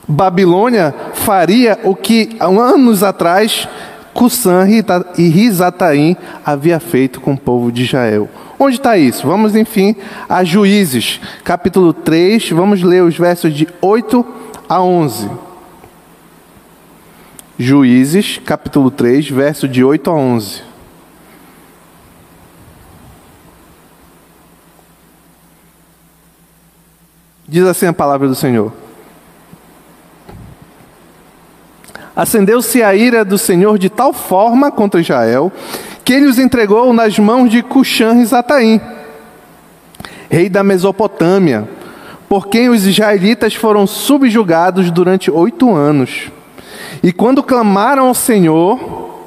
Babilônia 0.07 0.93
faria 1.13 1.79
o 1.83 1.95
que 1.95 2.37
anos 2.39 3.03
atrás 3.03 3.67
Cusã 4.13 4.67
e 5.17 5.27
Risataim 5.29 6.17
havia 6.45 6.79
feito 6.79 7.21
com 7.21 7.33
o 7.33 7.37
povo 7.37 7.71
de 7.71 7.83
Israel. 7.83 8.29
Onde 8.63 8.75
está 8.75 8.95
isso? 8.95 9.25
Vamos, 9.25 9.55
enfim, 9.55 9.95
a 10.29 10.43
Juízes, 10.43 11.19
capítulo 11.43 11.91
3, 11.93 12.51
vamos 12.51 12.83
ler 12.83 13.01
os 13.01 13.17
versos 13.17 13.51
de 13.51 13.67
8 13.81 14.23
a 14.69 14.79
11. 14.79 15.31
Juízes, 17.57 18.39
capítulo 18.45 18.91
3, 18.91 19.27
verso 19.31 19.67
de 19.67 19.83
8 19.83 20.11
a 20.11 20.13
11. 20.13 20.61
Diz 27.47 27.65
assim 27.65 27.87
a 27.87 27.93
palavra 27.93 28.27
do 28.27 28.35
Senhor. 28.35 28.71
Acendeu-se 32.15 32.83
a 32.83 32.93
ira 32.93 33.25
do 33.25 33.39
Senhor 33.39 33.79
de 33.79 33.89
tal 33.89 34.13
forma 34.13 34.71
contra 34.71 35.01
Israel 35.01 35.51
que 36.11 36.15
ele 36.15 36.25
os 36.25 36.37
entregou 36.37 36.91
nas 36.91 37.17
mãos 37.17 37.49
de 37.49 37.63
Cuxã 37.63 38.21
e 38.21 38.81
rei 40.29 40.49
da 40.49 40.61
Mesopotâmia, 40.61 41.65
por 42.27 42.49
quem 42.49 42.67
os 42.67 42.85
israelitas 42.85 43.55
foram 43.55 43.87
subjugados 43.87 44.91
durante 44.91 45.31
oito 45.31 45.73
anos. 45.73 46.29
E 47.01 47.13
quando 47.13 47.41
clamaram 47.41 48.07
ao 48.07 48.13
Senhor, 48.13 49.21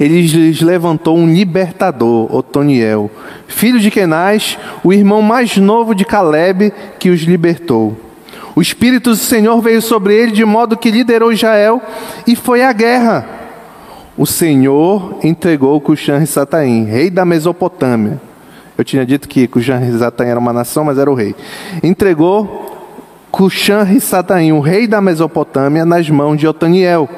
ele 0.00 0.22
lhes 0.22 0.60
levantou 0.60 1.16
um 1.16 1.32
libertador, 1.32 2.34
Otoniel, 2.34 3.08
filho 3.46 3.78
de 3.78 3.88
Kenaz, 3.88 4.58
o 4.82 4.92
irmão 4.92 5.22
mais 5.22 5.56
novo 5.58 5.94
de 5.94 6.04
Caleb, 6.04 6.72
que 6.98 7.10
os 7.10 7.20
libertou. 7.20 7.96
O 8.56 8.60
Espírito 8.60 9.10
do 9.10 9.16
Senhor 9.16 9.60
veio 9.60 9.80
sobre 9.80 10.16
ele 10.16 10.32
de 10.32 10.44
modo 10.44 10.76
que 10.76 10.90
liderou 10.90 11.32
Israel 11.32 11.80
e 12.26 12.34
foi 12.34 12.64
à 12.64 12.72
guerra 12.72 13.39
o 14.20 14.26
Senhor 14.26 15.18
entregou 15.24 15.80
e 16.22 16.26
Sataim, 16.26 16.84
rei 16.84 17.08
da 17.08 17.24
Mesopotâmia. 17.24 18.20
Eu 18.76 18.84
tinha 18.84 19.06
dito 19.06 19.26
que 19.26 19.48
e 19.94 19.98
Sataim 19.98 20.28
era 20.28 20.38
uma 20.38 20.52
nação, 20.52 20.84
mas 20.84 20.98
era 20.98 21.10
o 21.10 21.14
rei. 21.14 21.34
Entregou 21.82 22.86
e 23.90 23.98
Sataim, 23.98 24.52
o 24.52 24.60
rei 24.60 24.86
da 24.86 25.00
Mesopotâmia, 25.00 25.86
nas 25.86 26.10
mãos 26.10 26.36
de 26.36 26.46
Otaniel, 26.46 27.08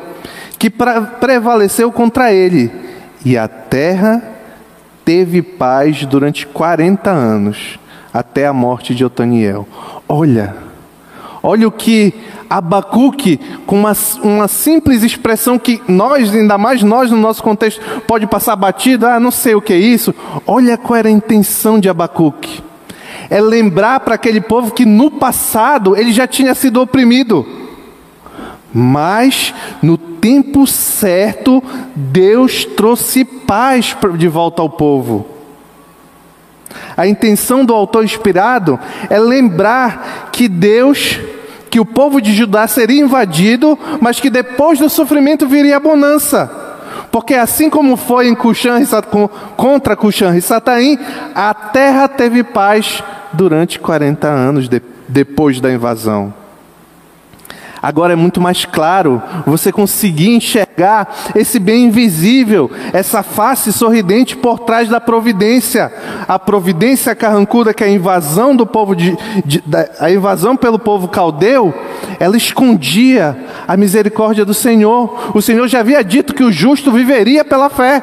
que 0.61 0.71
prevaleceu 0.71 1.91
contra 1.91 2.33
ele. 2.33 2.71
E 3.25 3.37
a 3.37 3.49
terra 3.49 4.23
teve 5.05 5.43
paz 5.43 6.07
durante 6.07 6.47
40 6.47 7.11
anos, 7.11 7.81
até 8.15 8.47
a 8.47 8.53
morte 8.53 8.95
de 8.95 9.05
Otaniel. 9.05 9.67
Olha, 10.09 10.55
olha 11.43 11.67
o 11.67 11.73
que 11.73 12.15
Abacuque, 12.53 13.41
com 13.65 13.77
uma, 13.77 13.97
uma 14.23 14.47
simples 14.47 15.03
expressão 15.03 15.59
que 15.59 15.81
nós, 15.89 16.35
ainda 16.35 16.59
mais 16.59 16.83
nós 16.83 17.11
no 17.11 17.17
nosso 17.17 17.43
contexto, 17.43 17.81
pode 18.07 18.27
passar 18.27 18.57
batido, 18.57 19.07
ah, 19.07 19.19
não 19.19 19.31
sei 19.31 19.55
o 19.55 19.63
que 19.63 19.73
é 19.73 19.79
isso. 19.79 20.15
Olha 20.47 20.77
qual 20.77 20.99
era 20.99 21.09
a 21.09 21.13
intenção 21.13 21.81
de 21.81 21.89
Abacuque. 21.89 22.63
É 23.31 23.41
lembrar 23.41 24.01
para 24.01 24.17
aquele 24.17 24.39
povo 24.39 24.71
que 24.71 24.85
no 24.85 25.11
passado 25.11 25.97
ele 25.97 26.13
já 26.13 26.27
tinha 26.27 26.55
sido 26.55 26.83
oprimido. 26.83 27.47
Mas 28.71 29.55
no 29.83 29.97
tempo 29.97 30.67
certo, 30.67 31.63
Deus 31.97 32.67
trouxe 32.67 33.25
paz 33.25 33.97
de 34.19 34.29
volta 34.29 34.61
ao 34.61 34.69
povo. 34.69 35.27
A 36.95 37.07
intenção 37.07 37.65
do 37.65 37.73
autor 37.73 38.05
inspirado 38.05 38.79
é 39.09 39.19
lembrar 39.19 40.29
que 40.31 40.49
Deus 40.49 41.19
que 41.73 41.81
o 41.81 41.87
povo 41.87 42.21
de 42.21 42.35
Judá 42.35 42.69
seria 42.69 43.01
invadido, 43.01 43.79
mas 43.99 44.21
que 44.21 44.29
depois 44.29 44.79
do 44.79 44.91
sofrimento 44.91 45.49
viria 45.49 45.79
a 45.79 45.81
bonança. 45.81 46.51
Porque 47.11 47.33
assim 47.33 47.71
como 47.71 47.97
foi 47.97 48.29
em 48.29 48.35
Cuxã, 48.35 48.79
contra 49.57 49.97
Cuxã 49.97 50.37
e 50.37 50.43
Sataim, 50.43 50.99
a 51.35 51.55
terra 51.55 52.07
teve 52.09 52.45
paz 52.45 53.03
durante 53.33 53.79
40 53.79 54.29
anos 54.29 54.69
de, 54.69 54.83
depois 55.09 55.63
da 55.63 55.73
invasão. 55.73 56.35
Agora 57.83 58.13
é 58.13 58.17
muito 58.17 58.41
mais 58.41 58.65
claro 58.65 59.21
você 59.45 59.73
conseguir 59.73 60.37
enxergar 60.37 61.13
esse 61.35 61.59
bem 61.59 61.87
invisível, 61.87 62.71
essa 62.93 63.25
face 63.25 63.73
sorridente 63.73 64.37
por 64.37 64.61
trás 64.61 64.89
da 64.89 65.01
providência. 65.01 65.93
A 66.29 66.39
providência 66.39 67.13
carrancuda 67.17 67.75
que 67.75 67.83
é 67.83 67.89
a 67.89 67.91
invasão 67.91 68.55
do 68.55 68.65
povo 68.65 68.95
de, 68.95 69.19
de, 69.45 69.61
a 69.99 70.09
invasão 70.13 70.57
pelo 70.57 70.79
povo 70.79 71.09
caldeu, 71.09 71.75
ela 72.21 72.37
escondia 72.37 73.37
a 73.67 73.77
misericórdia 73.77 74.45
do 74.45 74.55
Senhor. 74.55 75.33
O 75.35 75.43
Senhor 75.43 75.67
já 75.67 75.81
havia 75.81 76.05
dito 76.05 76.35
que 76.35 76.45
o 76.45 76.53
justo 76.53 76.93
viveria 76.93 77.45
pela 77.45 77.69
fé. 77.69 78.01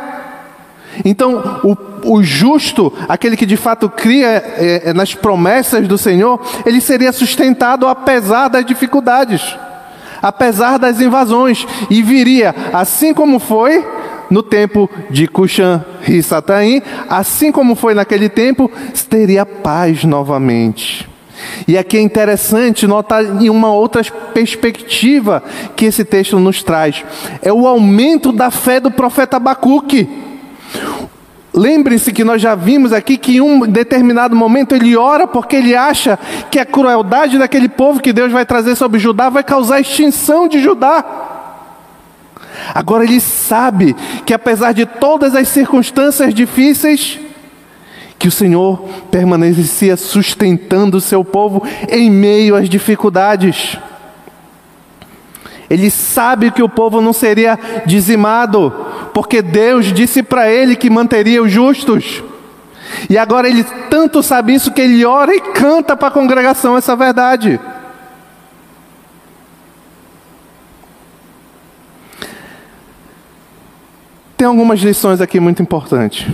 Então, 1.06 1.62
o, 1.64 2.16
o, 2.16 2.22
justo, 2.22 2.92
aquele 3.08 3.38
que 3.38 3.46
de 3.46 3.56
fato 3.56 3.90
cria 3.90 4.28
é, 4.28 4.92
nas 4.92 5.16
promessas 5.16 5.88
do 5.88 5.98
Senhor, 5.98 6.42
ele 6.66 6.82
seria 6.82 7.14
sustentado 7.14 7.88
apesar 7.88 8.50
das 8.50 8.66
dificuldades 8.66 9.56
apesar 10.22 10.78
das 10.78 11.00
invasões, 11.02 11.66
e 11.90 12.02
viria, 12.02 12.56
assim 12.74 13.14
como 13.14 13.40
foi 13.40 13.86
no 14.30 14.44
tempo 14.44 14.90
de 15.10 15.28
Cushan 15.28 15.84
e 16.08 16.22
Sataim, 16.22 16.82
assim 17.10 17.52
como 17.52 17.76
foi 17.76 17.94
naquele 17.94 18.30
tempo, 18.30 18.72
teria 19.10 19.46
paz 19.46 20.04
novamente. 20.04 21.10
E 21.68 21.78
aqui 21.78 21.98
é 21.98 22.02
interessante 22.02 22.86
notar 22.86 23.24
em 23.24 23.50
uma 23.50 23.72
outra 23.72 24.04
perspectiva 24.34 25.42
que 25.76 25.86
esse 25.86 26.04
texto 26.04 26.40
nos 26.40 26.62
traz. 26.64 27.04
É 27.42 27.52
o 27.52 27.68
aumento 27.68 28.32
da 28.32 28.52
fé 28.52 28.80
do 28.80 28.92
profeta 28.92 29.38
Abacuque. 29.38 30.08
Lembrem-se 31.54 32.14
que 32.14 32.24
nós 32.24 32.42
já 32.42 32.54
vimos 32.54 32.94
aqui 32.94 33.18
que 33.18 33.38
em 33.38 33.42
um 33.42 33.62
determinado 33.62 34.36
momento 34.36 34.76
ele 34.76 34.96
ora 34.96 35.26
porque 35.26 35.56
ele 35.56 35.76
acha 35.76 36.18
que 36.52 36.60
a 36.60 36.66
crueldade 36.66 37.40
daquele 37.40 37.68
povo 37.68 38.00
que 38.00 38.14
Deus 38.14 38.32
vai 38.32 38.46
trazer 38.46 38.76
sobre 38.76 39.00
Judá 39.00 39.30
vai 39.30 39.44
causar 39.44 39.76
a 39.76 39.82
extinção 39.82 40.48
de 40.48 40.62
Judá. 40.62 41.04
Agora 42.74 43.04
ele 43.04 43.20
sabe 43.20 43.96
que 44.26 44.34
apesar 44.34 44.74
de 44.74 44.86
todas 44.86 45.36
as 45.36 45.48
circunstâncias 45.48 46.34
difíceis, 46.34 47.20
que 48.20 48.28
o 48.28 48.32
Senhor 48.32 48.78
permanecia 49.10 49.96
sustentando 49.96 50.98
o 50.98 51.02
seu 51.02 51.24
povo 51.24 51.64
em 51.88 52.12
meio 52.12 52.54
às 52.54 52.68
dificuldades. 52.68 53.78
Ele 55.70 55.90
sabe 55.90 56.52
que 56.52 56.62
o 56.62 56.68
povo 56.68 57.00
não 57.00 57.14
seria 57.14 57.58
dizimado, 57.86 58.74
porque 59.20 59.42
Deus 59.42 59.92
disse 59.92 60.24
para 60.24 60.50
ele 60.50 60.78
que 60.78 60.90
manteria 60.90 61.44
os 61.44 61.52
justos. 61.52 62.24
E 63.10 63.18
agora 63.18 63.50
ele 63.50 63.66
tanto 63.90 64.24
sabe 64.24 64.54
isso 64.54 64.72
que 64.72 64.80
ele 64.80 65.04
ora 65.04 65.36
e 65.36 65.42
canta 65.42 65.94
para 65.94 66.08
a 66.08 66.12
congregação 66.12 66.78
essa 66.78 66.96
verdade. 66.96 67.60
Tem 74.38 74.48
algumas 74.48 74.80
lições 74.80 75.20
aqui 75.20 75.38
muito 75.38 75.62
importantes. 75.62 76.26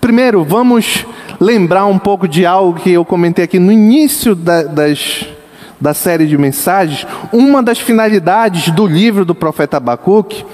Primeiro, 0.00 0.42
vamos 0.44 1.04
lembrar 1.38 1.84
um 1.84 1.98
pouco 1.98 2.26
de 2.26 2.46
algo 2.46 2.80
que 2.80 2.90
eu 2.90 3.04
comentei 3.04 3.44
aqui 3.44 3.58
no 3.58 3.70
início 3.70 4.34
da, 4.34 4.62
das, 4.62 5.26
da 5.78 5.92
série 5.92 6.26
de 6.26 6.38
mensagens. 6.38 7.06
Uma 7.30 7.62
das 7.62 7.78
finalidades 7.78 8.70
do 8.70 8.86
livro 8.86 9.26
do 9.26 9.34
profeta 9.34 9.76
Abacuque 9.76 10.46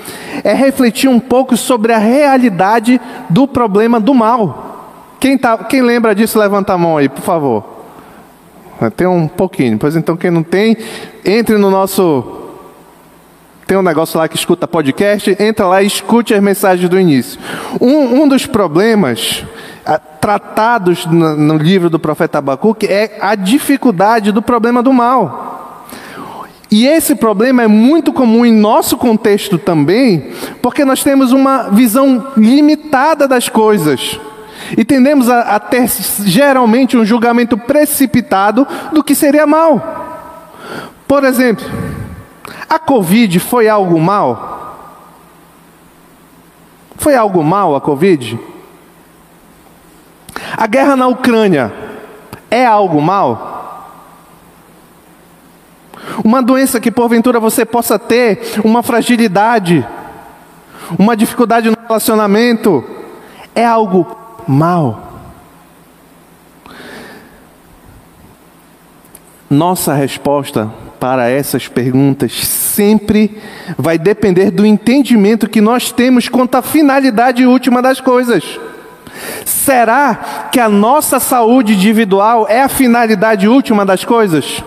é 0.42 0.52
refletir 0.52 1.08
um 1.08 1.20
pouco 1.20 1.56
sobre 1.56 1.92
a 1.92 1.98
realidade 1.98 3.00
do 3.30 3.46
problema 3.46 4.00
do 4.00 4.14
mal. 4.14 5.16
Quem, 5.20 5.38
tá, 5.38 5.56
quem 5.58 5.82
lembra 5.82 6.14
disso, 6.14 6.38
levanta 6.38 6.72
a 6.72 6.78
mão 6.78 6.96
aí, 6.96 7.08
por 7.08 7.22
favor. 7.22 7.64
Tem 8.96 9.06
um 9.06 9.28
pouquinho. 9.28 9.78
Pois 9.78 9.96
então, 9.96 10.16
quem 10.16 10.30
não 10.30 10.42
tem, 10.42 10.76
entre 11.24 11.56
no 11.56 11.70
nosso 11.70 12.42
tem 13.66 13.78
um 13.78 13.82
negócio 13.82 14.18
lá 14.18 14.28
que 14.28 14.36
escuta 14.36 14.68
podcast, 14.68 15.34
entra 15.40 15.66
lá 15.66 15.82
e 15.82 15.86
escute 15.86 16.34
as 16.34 16.42
mensagens 16.42 16.88
do 16.88 17.00
início. 17.00 17.40
Um, 17.80 18.22
um 18.22 18.28
dos 18.28 18.44
problemas 18.44 19.42
a, 19.86 19.98
tratados 19.98 21.06
no, 21.06 21.34
no, 21.34 21.56
livro 21.56 21.88
do 21.88 21.98
profeta 21.98 22.38
Abacuque 22.38 22.86
é 22.86 23.16
a 23.20 23.34
dificuldade 23.34 24.32
do 24.32 24.42
problema 24.42 24.82
do 24.82 24.92
mal. 24.92 25.53
E 26.74 26.88
esse 26.88 27.14
problema 27.14 27.62
é 27.62 27.68
muito 27.68 28.12
comum 28.12 28.44
em 28.44 28.52
nosso 28.52 28.96
contexto 28.96 29.58
também, 29.58 30.32
porque 30.60 30.84
nós 30.84 31.04
temos 31.04 31.30
uma 31.30 31.68
visão 31.70 32.32
limitada 32.36 33.28
das 33.28 33.48
coisas. 33.48 34.18
E 34.76 34.84
tendemos 34.84 35.30
a, 35.30 35.54
a 35.54 35.60
ter 35.60 35.86
geralmente 36.24 36.96
um 36.96 37.04
julgamento 37.04 37.56
precipitado 37.56 38.66
do 38.92 39.04
que 39.04 39.14
seria 39.14 39.46
mal. 39.46 40.50
Por 41.06 41.22
exemplo, 41.22 41.64
a 42.68 42.76
Covid 42.76 43.38
foi 43.38 43.68
algo 43.68 44.00
mal? 44.00 44.98
Foi 46.96 47.14
algo 47.14 47.44
mal 47.44 47.76
a 47.76 47.80
Covid? 47.80 48.36
A 50.56 50.66
guerra 50.66 50.96
na 50.96 51.06
Ucrânia 51.06 51.72
é 52.50 52.66
algo 52.66 53.00
mal? 53.00 53.54
Uma 56.22 56.42
doença 56.42 56.80
que 56.80 56.90
porventura 56.90 57.40
você 57.40 57.64
possa 57.64 57.98
ter, 57.98 58.40
uma 58.62 58.82
fragilidade, 58.82 59.86
uma 60.98 61.16
dificuldade 61.16 61.70
no 61.70 61.76
relacionamento, 61.86 62.84
é 63.54 63.64
algo 63.64 64.06
mal? 64.46 65.12
Nossa 69.48 69.94
resposta 69.94 70.70
para 70.98 71.28
essas 71.28 71.68
perguntas 71.68 72.32
sempre 72.46 73.38
vai 73.76 73.98
depender 73.98 74.50
do 74.50 74.64
entendimento 74.64 75.48
que 75.48 75.60
nós 75.60 75.92
temos 75.92 76.28
quanto 76.28 76.56
à 76.56 76.62
finalidade 76.62 77.46
última 77.46 77.82
das 77.82 78.00
coisas. 78.00 78.58
Será 79.44 80.48
que 80.50 80.58
a 80.58 80.68
nossa 80.68 81.20
saúde 81.20 81.74
individual 81.74 82.46
é 82.48 82.62
a 82.62 82.68
finalidade 82.68 83.46
última 83.46 83.84
das 83.84 84.04
coisas? 84.04 84.64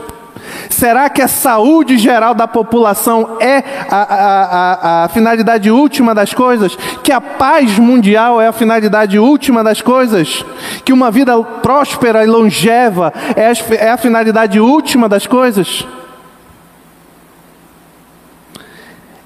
Será 0.70 1.10
que 1.10 1.22
a 1.22 1.28
saúde 1.28 1.98
geral 1.98 2.34
da 2.34 2.48
população 2.48 3.38
é 3.40 3.64
a, 3.90 3.96
a, 3.96 4.44
a, 4.44 5.06
a, 5.06 5.08
finalidade 5.10 5.72
última 5.72 6.14
das 6.14 6.34
coisas? 6.34 6.78
Que 7.04 7.12
a 7.12 7.22
paz 7.22 7.78
mundial 7.80 8.42
é 8.42 8.48
a 8.48 8.52
finalidade 8.54 9.18
última 9.18 9.64
das 9.64 9.82
coisas? 9.82 10.46
Que 10.86 10.94
uma 10.94 11.10
vida 11.10 11.42
próspera 11.42 12.24
e 12.24 12.28
longeva 12.28 13.14
é 13.36 13.48
é 13.76 13.90
a 13.90 13.98
finalidade 13.98 14.60
última 14.60 15.08
das 15.08 15.26
coisas? 15.26 15.86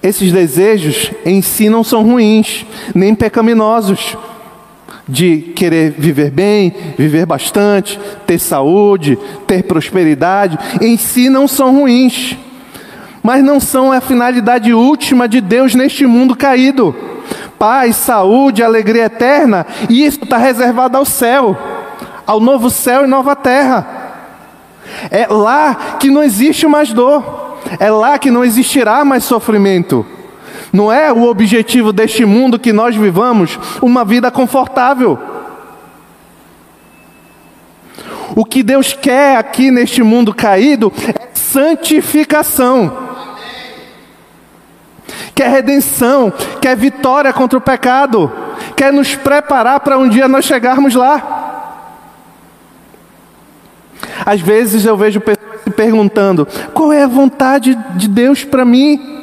Esses 0.01 0.31
desejos 0.31 1.11
em 1.23 1.41
si 1.41 1.69
não 1.69 1.83
são 1.83 2.03
ruins, 2.03 2.65
nem 2.93 3.13
pecaminosos. 3.13 4.17
De 5.11 5.51
querer 5.53 5.91
viver 5.91 6.31
bem, 6.31 6.73
viver 6.97 7.25
bastante, 7.25 7.99
ter 8.25 8.39
saúde, 8.39 9.19
ter 9.45 9.63
prosperidade, 9.63 10.57
em 10.79 10.95
si 10.95 11.29
não 11.29 11.49
são 11.49 11.75
ruins, 11.75 12.37
mas 13.21 13.43
não 13.43 13.59
são 13.59 13.91
a 13.91 13.99
finalidade 13.99 14.73
última 14.73 15.27
de 15.27 15.41
Deus 15.41 15.75
neste 15.75 16.05
mundo 16.05 16.33
caído. 16.33 16.95
Paz, 17.59 17.97
saúde, 17.97 18.63
alegria 18.63 19.03
eterna, 19.03 19.67
isso 19.89 20.23
está 20.23 20.37
reservado 20.37 20.97
ao 20.97 21.03
céu, 21.03 21.57
ao 22.25 22.39
novo 22.39 22.69
céu 22.69 23.03
e 23.03 23.07
nova 23.07 23.35
terra. 23.35 23.85
É 25.09 25.27
lá 25.27 25.97
que 25.99 26.09
não 26.09 26.23
existe 26.23 26.65
mais 26.67 26.93
dor. 26.93 27.59
É 27.79 27.91
lá 27.91 28.17
que 28.17 28.31
não 28.31 28.45
existirá 28.45 29.03
mais 29.03 29.25
sofrimento. 29.25 30.05
Não 30.71 30.91
é 30.91 31.11
o 31.11 31.23
objetivo 31.23 31.91
deste 31.91 32.23
mundo 32.23 32.57
que 32.57 32.71
nós 32.71 32.95
vivamos 32.95 33.59
uma 33.81 34.05
vida 34.05 34.31
confortável. 34.31 35.19
O 38.35 38.45
que 38.45 38.63
Deus 38.63 38.93
quer 38.93 39.37
aqui 39.37 39.69
neste 39.69 40.01
mundo 40.01 40.33
caído 40.33 40.91
é 41.07 41.29
santificação. 41.33 43.09
Quer 45.35 45.49
redenção, 45.49 46.31
quer 46.61 46.75
vitória 46.77 47.33
contra 47.33 47.57
o 47.57 47.61
pecado, 47.61 48.31
quer 48.75 48.93
nos 48.93 49.15
preparar 49.15 49.81
para 49.81 49.97
um 49.97 50.07
dia 50.07 50.27
nós 50.27 50.45
chegarmos 50.45 50.95
lá. 50.95 51.41
Às 54.25 54.39
vezes 54.39 54.85
eu 54.85 54.95
vejo 54.95 55.19
pessoas 55.19 55.61
se 55.63 55.69
perguntando: 55.71 56.47
qual 56.73 56.93
é 56.93 57.03
a 57.03 57.07
vontade 57.07 57.75
de 57.95 58.07
Deus 58.07 58.43
para 58.43 58.63
mim? 58.63 59.20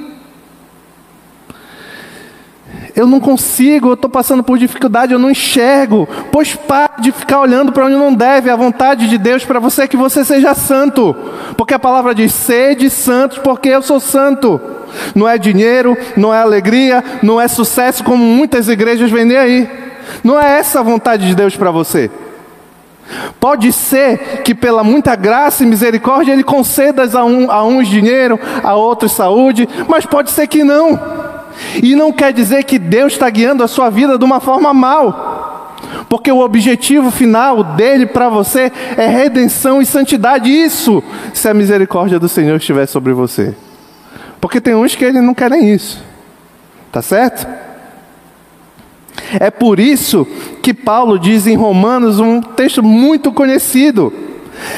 Eu 2.94 3.06
não 3.06 3.20
consigo, 3.20 3.88
eu 3.90 3.94
estou 3.94 4.10
passando 4.10 4.42
por 4.42 4.58
dificuldade, 4.58 5.12
eu 5.12 5.18
não 5.18 5.30
enxergo. 5.30 6.08
Pois 6.32 6.54
pare 6.54 7.00
de 7.00 7.12
ficar 7.12 7.40
olhando 7.40 7.72
para 7.72 7.86
onde 7.86 7.96
não 7.96 8.14
deve. 8.14 8.50
A 8.50 8.56
vontade 8.56 9.08
de 9.08 9.18
Deus 9.18 9.44
para 9.44 9.60
você 9.60 9.82
é 9.82 9.88
que 9.88 9.96
você 9.96 10.24
seja 10.24 10.54
santo. 10.54 11.14
Porque 11.56 11.74
a 11.74 11.78
palavra 11.78 12.14
diz: 12.14 12.32
sede 12.32 12.90
santos, 12.90 13.38
porque 13.38 13.68
eu 13.68 13.82
sou 13.82 14.00
santo. 14.00 14.60
Não 15.14 15.28
é 15.28 15.38
dinheiro, 15.38 15.96
não 16.16 16.32
é 16.32 16.40
alegria, 16.40 17.04
não 17.22 17.40
é 17.40 17.46
sucesso, 17.46 18.02
como 18.02 18.24
muitas 18.24 18.68
igrejas 18.68 19.10
vendem 19.10 19.36
aí. 19.36 19.68
Não 20.24 20.40
é 20.40 20.58
essa 20.58 20.80
a 20.80 20.82
vontade 20.82 21.26
de 21.26 21.34
Deus 21.34 21.56
para 21.56 21.70
você. 21.70 22.10
Pode 23.40 23.72
ser 23.72 24.42
que 24.42 24.54
pela 24.54 24.84
muita 24.84 25.14
graça 25.16 25.62
e 25.62 25.66
misericórdia 25.66 26.32
ele 26.32 26.42
conceda 26.42 27.08
a, 27.18 27.24
um, 27.24 27.50
a 27.50 27.64
uns 27.64 27.88
dinheiro, 27.88 28.38
a 28.62 28.74
outros 28.74 29.12
saúde, 29.12 29.68
mas 29.88 30.04
pode 30.04 30.30
ser 30.30 30.46
que 30.46 30.62
não. 30.62 31.17
E 31.82 31.94
não 31.94 32.12
quer 32.12 32.32
dizer 32.32 32.64
que 32.64 32.78
Deus 32.78 33.14
está 33.14 33.28
guiando 33.28 33.62
a 33.62 33.68
sua 33.68 33.90
vida 33.90 34.18
de 34.18 34.24
uma 34.24 34.40
forma 34.40 34.72
mal, 34.72 35.76
porque 36.08 36.30
o 36.30 36.40
objetivo 36.40 37.10
final 37.10 37.62
dele 37.62 38.06
para 38.06 38.28
você 38.28 38.72
é 38.96 39.06
redenção 39.06 39.80
e 39.80 39.86
santidade. 39.86 40.50
Isso, 40.50 41.02
se 41.32 41.48
a 41.48 41.54
misericórdia 41.54 42.18
do 42.18 42.28
Senhor 42.28 42.56
estiver 42.56 42.86
sobre 42.86 43.12
você. 43.12 43.54
Porque 44.40 44.60
tem 44.60 44.74
uns 44.74 44.94
que 44.94 45.04
ele 45.04 45.20
não 45.20 45.34
querem 45.34 45.72
isso, 45.72 46.02
tá 46.92 47.02
certo? 47.02 47.46
É 49.38 49.50
por 49.50 49.80
isso 49.80 50.26
que 50.62 50.72
Paulo 50.72 51.18
diz 51.18 51.46
em 51.46 51.56
Romanos 51.56 52.20
um 52.20 52.40
texto 52.40 52.82
muito 52.82 53.32
conhecido. 53.32 54.12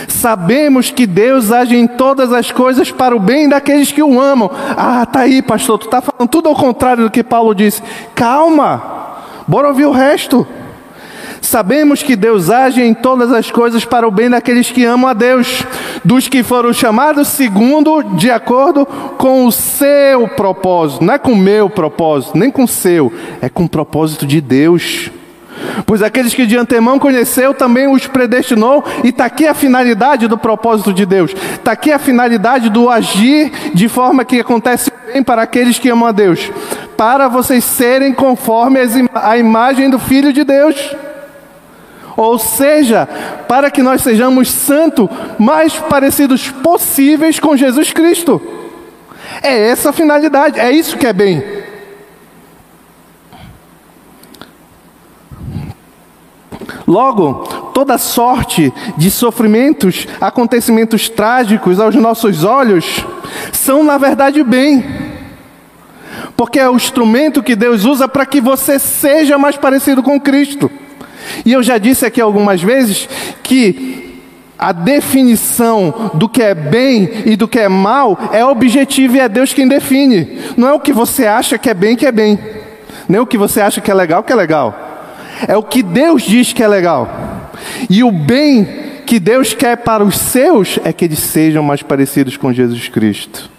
Sabemos 0.08 0.90
que 0.90 1.06
Deus 1.06 1.50
age 1.52 1.76
em 1.76 1.86
todas 1.86 2.32
as 2.32 2.50
coisas 2.50 2.90
para 2.90 3.14
o 3.14 3.20
bem 3.20 3.48
daqueles 3.48 3.92
que 3.92 4.02
o 4.02 4.20
amam. 4.20 4.50
Ah, 4.76 5.06
tá 5.06 5.20
aí, 5.20 5.42
pastor, 5.42 5.78
tu 5.78 5.86
está 5.86 6.00
falando 6.00 6.28
tudo 6.28 6.48
ao 6.48 6.54
contrário 6.54 7.04
do 7.04 7.10
que 7.10 7.22
Paulo 7.22 7.54
disse. 7.54 7.82
Calma, 8.14 8.82
bora 9.46 9.68
ouvir 9.68 9.86
o 9.86 9.92
resto. 9.92 10.46
Sabemos 11.40 12.02
que 12.02 12.14
Deus 12.14 12.50
age 12.50 12.82
em 12.82 12.92
todas 12.92 13.32
as 13.32 13.50
coisas 13.50 13.84
para 13.84 14.06
o 14.06 14.10
bem 14.10 14.28
daqueles 14.28 14.70
que 14.70 14.84
amam 14.84 15.08
a 15.08 15.14
Deus, 15.14 15.64
dos 16.04 16.28
que 16.28 16.42
foram 16.42 16.72
chamados 16.72 17.28
segundo, 17.28 18.02
de 18.02 18.30
acordo 18.30 18.86
com 19.16 19.46
o 19.46 19.52
seu 19.52 20.28
propósito. 20.28 21.04
Não 21.04 21.14
é 21.14 21.18
com 21.18 21.32
o 21.32 21.36
meu 21.36 21.70
propósito, 21.70 22.36
nem 22.36 22.50
com 22.50 22.64
o 22.64 22.68
seu, 22.68 23.12
é 23.40 23.48
com 23.48 23.64
o 23.64 23.68
propósito 23.68 24.26
de 24.26 24.40
Deus. 24.40 25.10
Pois 25.86 26.02
aqueles 26.02 26.34
que 26.34 26.46
de 26.46 26.56
antemão 26.56 26.98
conheceu 26.98 27.54
também 27.54 27.88
os 27.88 28.06
predestinou, 28.06 28.84
e 29.04 29.08
está 29.08 29.24
aqui 29.24 29.46
a 29.46 29.54
finalidade 29.54 30.28
do 30.28 30.38
propósito 30.38 30.92
de 30.92 31.04
Deus, 31.06 31.32
está 31.32 31.72
aqui 31.72 31.92
a 31.92 31.98
finalidade 31.98 32.68
do 32.68 32.88
agir 32.88 33.50
de 33.74 33.88
forma 33.88 34.24
que 34.24 34.40
acontece 34.40 34.90
bem 35.12 35.22
para 35.22 35.42
aqueles 35.42 35.78
que 35.78 35.88
amam 35.88 36.08
a 36.08 36.12
Deus, 36.12 36.50
para 36.96 37.28
vocês 37.28 37.64
serem 37.64 38.12
conforme 38.12 38.78
a 39.14 39.36
imagem 39.36 39.90
do 39.90 39.98
Filho 39.98 40.32
de 40.32 40.44
Deus. 40.44 40.94
Ou 42.16 42.38
seja, 42.38 43.08
para 43.48 43.70
que 43.70 43.82
nós 43.82 44.02
sejamos 44.02 44.50
santos, 44.50 45.08
mais 45.38 45.74
parecidos 45.74 46.50
possíveis 46.50 47.40
com 47.40 47.56
Jesus 47.56 47.92
Cristo. 47.92 48.40
É 49.42 49.68
essa 49.68 49.90
a 49.90 49.92
finalidade, 49.92 50.60
é 50.60 50.70
isso 50.70 50.98
que 50.98 51.06
é 51.06 51.12
bem. 51.12 51.59
Logo, 56.90 57.44
toda 57.72 57.96
sorte 57.98 58.74
de 58.96 59.12
sofrimentos, 59.12 60.08
acontecimentos 60.20 61.08
trágicos 61.08 61.78
aos 61.78 61.94
nossos 61.94 62.42
olhos, 62.42 63.06
são 63.52 63.84
na 63.84 63.96
verdade 63.96 64.42
bem. 64.42 64.84
Porque 66.36 66.58
é 66.58 66.68
o 66.68 66.74
instrumento 66.74 67.44
que 67.44 67.54
Deus 67.54 67.84
usa 67.84 68.08
para 68.08 68.26
que 68.26 68.40
você 68.40 68.76
seja 68.76 69.38
mais 69.38 69.56
parecido 69.56 70.02
com 70.02 70.20
Cristo. 70.20 70.68
E 71.46 71.52
eu 71.52 71.62
já 71.62 71.78
disse 71.78 72.04
aqui 72.04 72.20
algumas 72.20 72.60
vezes 72.60 73.08
que 73.40 74.18
a 74.58 74.72
definição 74.72 76.10
do 76.14 76.28
que 76.28 76.42
é 76.42 76.56
bem 76.56 77.08
e 77.24 77.36
do 77.36 77.46
que 77.46 77.60
é 77.60 77.68
mal 77.68 78.18
é 78.32 78.44
objetivo 78.44 79.14
e 79.14 79.20
é 79.20 79.28
Deus 79.28 79.52
quem 79.52 79.68
define. 79.68 80.40
Não 80.56 80.66
é 80.66 80.72
o 80.72 80.80
que 80.80 80.92
você 80.92 81.24
acha 81.24 81.56
que 81.56 81.70
é 81.70 81.74
bem 81.74 81.94
que 81.94 82.04
é 82.04 82.10
bem, 82.10 82.36
nem 83.08 83.20
o 83.20 83.26
que 83.26 83.38
você 83.38 83.60
acha 83.60 83.80
que 83.80 83.92
é 83.92 83.94
legal 83.94 84.24
que 84.24 84.32
é 84.32 84.36
legal. 84.36 84.89
É 85.46 85.56
o 85.56 85.62
que 85.62 85.82
Deus 85.82 86.22
diz 86.22 86.52
que 86.52 86.62
é 86.62 86.68
legal. 86.68 87.50
E 87.88 88.02
o 88.04 88.10
bem 88.10 89.02
que 89.06 89.18
Deus 89.18 89.54
quer 89.54 89.76
para 89.78 90.04
os 90.04 90.16
seus 90.16 90.78
é 90.84 90.92
que 90.92 91.04
eles 91.04 91.18
sejam 91.18 91.62
mais 91.62 91.82
parecidos 91.82 92.36
com 92.36 92.52
Jesus 92.52 92.88
Cristo. 92.88 93.50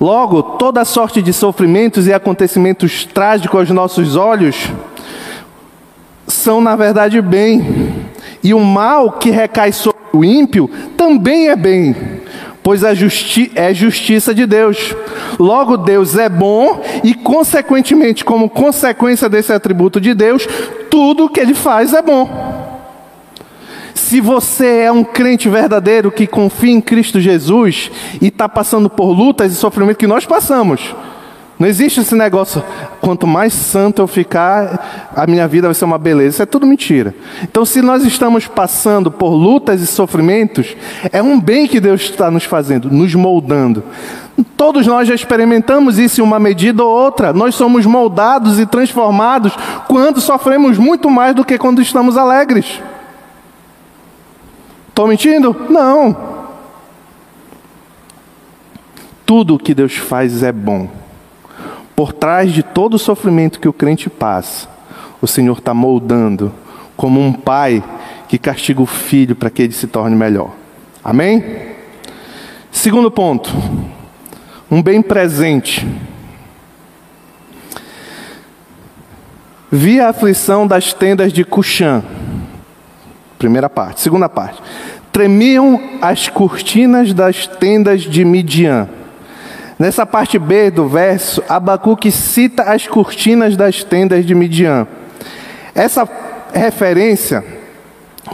Logo, 0.00 0.42
toda 0.42 0.84
sorte 0.84 1.22
de 1.22 1.32
sofrimentos 1.32 2.06
e 2.06 2.12
acontecimentos 2.12 3.04
trágicos 3.04 3.60
aos 3.60 3.70
nossos 3.70 4.16
olhos 4.16 4.70
são, 6.26 6.60
na 6.60 6.76
verdade, 6.76 7.20
bem. 7.22 8.06
E 8.42 8.52
o 8.52 8.60
mal 8.60 9.12
que 9.12 9.30
recai 9.30 9.72
sobre 9.72 10.00
o 10.12 10.24
ímpio 10.24 10.68
também 10.96 11.48
é 11.48 11.56
bem, 11.56 11.96
pois 12.64 12.82
é, 12.82 12.94
justi 12.94 13.52
é 13.54 13.74
justiça 13.74 14.34
de 14.34 14.46
Deus. 14.46 14.96
Logo, 15.38 15.76
Deus 15.76 16.16
é 16.16 16.30
bom 16.30 16.82
e, 17.04 17.12
consequentemente, 17.12 18.24
como 18.24 18.48
consequência 18.48 19.28
desse 19.28 19.52
atributo 19.52 20.00
de 20.00 20.14
Deus, 20.14 20.48
tudo 20.90 21.28
que 21.28 21.38
ele 21.38 21.52
faz 21.54 21.92
é 21.92 22.00
bom. 22.00 22.64
Se 23.92 24.18
você 24.18 24.80
é 24.80 24.92
um 24.92 25.04
crente 25.04 25.46
verdadeiro 25.48 26.10
que 26.10 26.26
confia 26.26 26.72
em 26.72 26.80
Cristo 26.80 27.20
Jesus 27.20 27.90
e 28.20 28.28
está 28.28 28.48
passando 28.48 28.88
por 28.88 29.12
lutas 29.12 29.52
e 29.52 29.56
sofrimento 29.56 29.98
que 29.98 30.06
nós 30.06 30.24
passamos, 30.24 30.94
não 31.58 31.68
existe 31.68 32.00
esse 32.00 32.16
negócio, 32.16 32.62
quanto 33.00 33.28
mais 33.28 33.52
santo 33.52 34.02
eu 34.02 34.08
ficar, 34.08 35.12
a 35.14 35.24
minha 35.24 35.46
vida 35.46 35.68
vai 35.68 35.74
ser 35.74 35.84
uma 35.84 35.98
beleza. 35.98 36.30
Isso 36.30 36.42
é 36.42 36.46
tudo 36.46 36.66
mentira. 36.66 37.14
Então, 37.44 37.64
se 37.64 37.80
nós 37.80 38.04
estamos 38.04 38.48
passando 38.48 39.10
por 39.10 39.30
lutas 39.30 39.80
e 39.80 39.86
sofrimentos, 39.86 40.76
é 41.12 41.22
um 41.22 41.40
bem 41.40 41.68
que 41.68 41.78
Deus 41.78 42.02
está 42.02 42.28
nos 42.28 42.44
fazendo, 42.44 42.90
nos 42.90 43.14
moldando. 43.14 43.84
Todos 44.56 44.84
nós 44.84 45.06
já 45.06 45.14
experimentamos 45.14 45.96
isso 45.96 46.20
em 46.20 46.24
uma 46.24 46.40
medida 46.40 46.82
ou 46.82 46.90
outra. 46.90 47.32
Nós 47.32 47.54
somos 47.54 47.86
moldados 47.86 48.58
e 48.58 48.66
transformados 48.66 49.52
quando 49.86 50.20
sofremos 50.20 50.76
muito 50.76 51.08
mais 51.08 51.36
do 51.36 51.44
que 51.44 51.56
quando 51.56 51.80
estamos 51.80 52.16
alegres. 52.16 52.82
Estou 54.88 55.06
mentindo? 55.06 55.54
Não. 55.70 56.16
Tudo 59.24 59.58
que 59.58 59.72
Deus 59.72 59.96
faz 59.96 60.42
é 60.42 60.50
bom. 60.50 61.03
Por 61.94 62.12
trás 62.12 62.52
de 62.52 62.62
todo 62.62 62.94
o 62.94 62.98
sofrimento 62.98 63.60
que 63.60 63.68
o 63.68 63.72
crente 63.72 64.10
passa, 64.10 64.68
o 65.20 65.26
Senhor 65.26 65.58
está 65.58 65.72
moldando 65.72 66.52
como 66.96 67.20
um 67.20 67.32
pai 67.32 67.82
que 68.28 68.38
castiga 68.38 68.82
o 68.82 68.86
filho 68.86 69.36
para 69.36 69.50
que 69.50 69.62
ele 69.62 69.72
se 69.72 69.86
torne 69.86 70.16
melhor. 70.16 70.50
Amém? 71.02 71.44
Segundo 72.70 73.10
ponto, 73.10 73.50
um 74.70 74.82
bem 74.82 75.00
presente. 75.00 75.86
Vi 79.70 80.00
a 80.00 80.08
aflição 80.08 80.66
das 80.66 80.92
tendas 80.92 81.32
de 81.32 81.44
Cuxã 81.44 82.02
Primeira 83.44 83.68
parte. 83.68 84.00
Segunda 84.00 84.26
parte. 84.26 84.62
Tremiam 85.12 85.78
as 86.00 86.30
cortinas 86.30 87.12
das 87.12 87.46
tendas 87.46 88.00
de 88.00 88.24
Midian. 88.24 88.88
Nessa 89.78 90.06
parte 90.06 90.38
B 90.38 90.70
do 90.70 90.86
verso, 90.86 91.42
Abacuque 91.48 92.10
cita 92.12 92.62
as 92.62 92.86
cortinas 92.86 93.56
das 93.56 93.82
tendas 93.82 94.24
de 94.24 94.34
Midian. 94.34 94.86
Essa 95.74 96.08
referência 96.52 97.44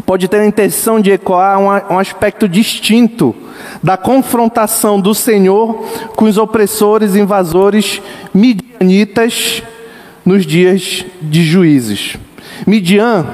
pode 0.05 0.29
ter 0.29 0.41
a 0.41 0.47
intenção 0.47 1.01
de 1.01 1.11
ecoar 1.11 1.59
um, 1.59 1.99
aspecto 1.99 2.49
distinto 2.49 3.35
da 3.83 3.97
confrontação 3.97 5.01
do 5.01 5.15
Senhor 5.15 5.87
com 6.15 6.27
os 6.27 6.37
opressores 6.37 7.17
invasores 7.17 8.03
midianitas 8.35 9.63
nos 10.25 10.45
dias 10.45 11.05
de 11.23 11.43
juízes. 11.43 12.17
Midian 12.67 13.27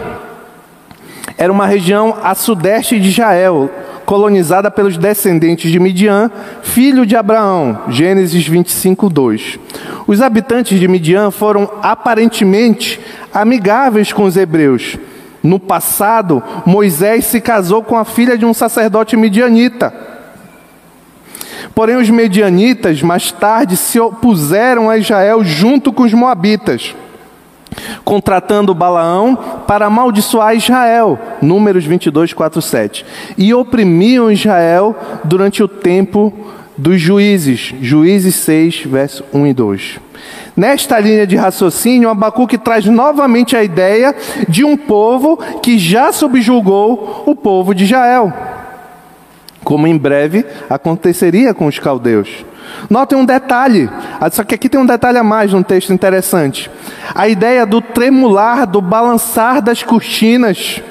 era 1.37 1.53
uma 1.53 1.67
região 1.67 2.17
a 2.23 2.35
sudeste 2.35 2.99
de 3.01 3.09
Israel, 3.09 3.69
colonizada 4.07 4.71
pelos 4.71 4.97
descendentes 4.97 5.71
de 5.71 5.79
Midian, 5.79 6.31
filho 6.63 7.05
de 7.05 7.17
Abraão. 7.17 7.81
Gênesis 7.89 8.47
25, 8.47 9.11
2. 9.11 9.59
Os 10.07 10.23
habitantes 10.23 10.79
de 10.79 10.89
Midian 10.89 11.31
foram 11.31 11.69
aparentemente 11.83 12.99
amigáveis 13.35 14.13
com 14.13 14.25
os 14.25 14.37
hebreus. 14.37 14.97
No 15.43 15.59
passado, 15.59 16.43
Moisés 16.65 17.27
se 17.27 17.41
casou 17.41 17.83
com 17.83 17.99
a 17.99 18.05
filha 18.05 18.39
de 18.39 18.47
um 18.47 18.55
sacerdote 18.55 19.17
midianita. 19.17 19.93
Porém, 21.75 21.97
os 21.97 22.09
medianitas 22.09 23.03
mais 23.03 23.31
tarde 23.33 23.77
se 23.77 24.01
opuseram 24.01 24.89
a 24.89 24.97
Israel 24.97 25.45
junto 25.45 25.93
com 25.93 26.05
os 26.05 26.15
moabitas 26.15 26.95
contratando 28.05 28.75
Balaão 28.75 29.37
para 29.67 29.87
amaldiçoar 29.87 30.57
Israel, 30.57 31.19
Números 31.43 31.85
22, 31.85 32.33
4, 32.33 32.63
7. 32.63 33.07
E 33.37 33.53
oprimiam 33.53 34.31
Israel 34.31 34.97
durante 35.25 35.63
o 35.63 35.69
tempo 35.69 36.33
dos 36.77 37.01
juízes, 37.01 37.75
Juízes 37.81 38.35
6, 38.37 38.85
verso 38.85 39.25
1 39.33 39.47
e 39.47 39.55
2. 39.55 40.01
Nesta 40.57 40.99
linha 40.99 41.27
de 41.27 41.37
raciocínio, 41.37 42.09
Abacuque 42.09 42.59
traz 42.59 42.87
novamente 42.87 43.57
a 43.57 43.63
ideia 43.63 44.15
de 44.49 44.65
um 44.65 44.77
povo 44.77 45.39
que 45.63 45.79
já 45.79 46.13
subjugou 46.13 47.25
o 47.27 47.35
povo 47.35 47.75
de 47.75 47.85
Israel, 47.85 48.33
como 49.63 49.87
em 49.87 49.97
breve 49.97 50.45
aconteceria 50.69 51.53
com 51.53 51.67
os 51.67 51.79
caldeus. 51.79 52.45
Notem 52.89 53.19
um 53.19 53.25
detalhe, 53.25 53.91
ah, 54.21 54.31
só 54.31 54.45
que 54.45 54.55
aqui 54.55 54.69
tem 54.69 54.81
um 54.81 54.87
detalhe 54.87 55.19
a 55.19 55.25
mais 55.25 55.53
num 55.53 55.63
texto 55.63 55.93
interessante. 55.93 56.71
A 57.15 57.29
ideia 57.29 57.67
do 57.67 57.81
tremular, 57.81 58.67
do 58.67 58.81
balançar 58.81 59.61
das 59.61 59.83
cortinas. 59.83 60.83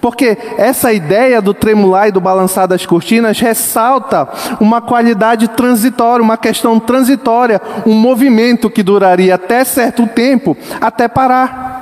Porque 0.00 0.36
essa 0.56 0.92
ideia 0.92 1.40
do 1.40 1.54
tremular 1.54 2.08
e 2.08 2.12
do 2.12 2.20
balançar 2.20 2.66
das 2.66 2.84
cortinas 2.84 3.38
ressalta 3.38 4.28
uma 4.60 4.80
qualidade 4.80 5.48
transitória, 5.48 6.22
uma 6.22 6.36
questão 6.36 6.78
transitória, 6.80 7.60
um 7.86 7.94
movimento 7.94 8.70
que 8.70 8.82
duraria 8.82 9.34
até 9.34 9.64
certo 9.64 10.06
tempo, 10.06 10.56
até 10.80 11.08
parar. 11.08 11.77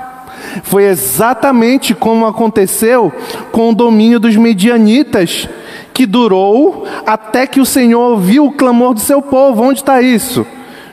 Foi 0.63 0.85
exatamente 0.85 1.95
como 1.95 2.27
aconteceu 2.27 3.13
com 3.53 3.71
o 3.71 3.75
domínio 3.75 4.21
dos 4.21 4.37
medianitas 4.37 5.49
que 5.93 6.07
durou 6.07 6.87
até 7.07 7.47
que 7.47 7.61
o 7.61 7.67
Senhor 7.67 8.13
ouviu 8.13 8.47
o 8.47 8.53
clamor 8.53 8.95
do 8.95 9.01
seu 9.01 9.23
povo. 9.23 9.63
Onde 9.63 9.81
está 9.81 10.03
isso? 10.03 10.47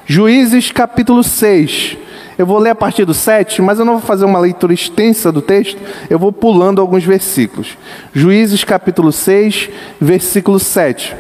Juízes 0.06 0.72
capítulo 0.72 1.24
6. 1.24 1.98
Eu 2.38 2.46
vou 2.46 2.58
ler 2.58 2.72
a 2.72 2.76
partir 2.76 3.06
do 3.06 3.14
7, 3.14 3.62
mas 3.62 3.80
eu 3.80 3.86
não 3.86 3.94
vou 3.94 4.02
fazer 4.02 4.26
uma 4.26 4.40
leitura 4.40 4.74
extensa 4.74 5.32
do 5.32 5.42
texto, 5.42 5.80
eu 6.10 6.18
vou 6.18 6.32
pulando 6.32 6.82
alguns 6.82 7.04
versículos. 7.04 7.78
Juízes 8.12 8.64
capítulo 8.64 9.12
6, 9.12 9.70
versículo 10.02 10.60
7. 10.60 11.16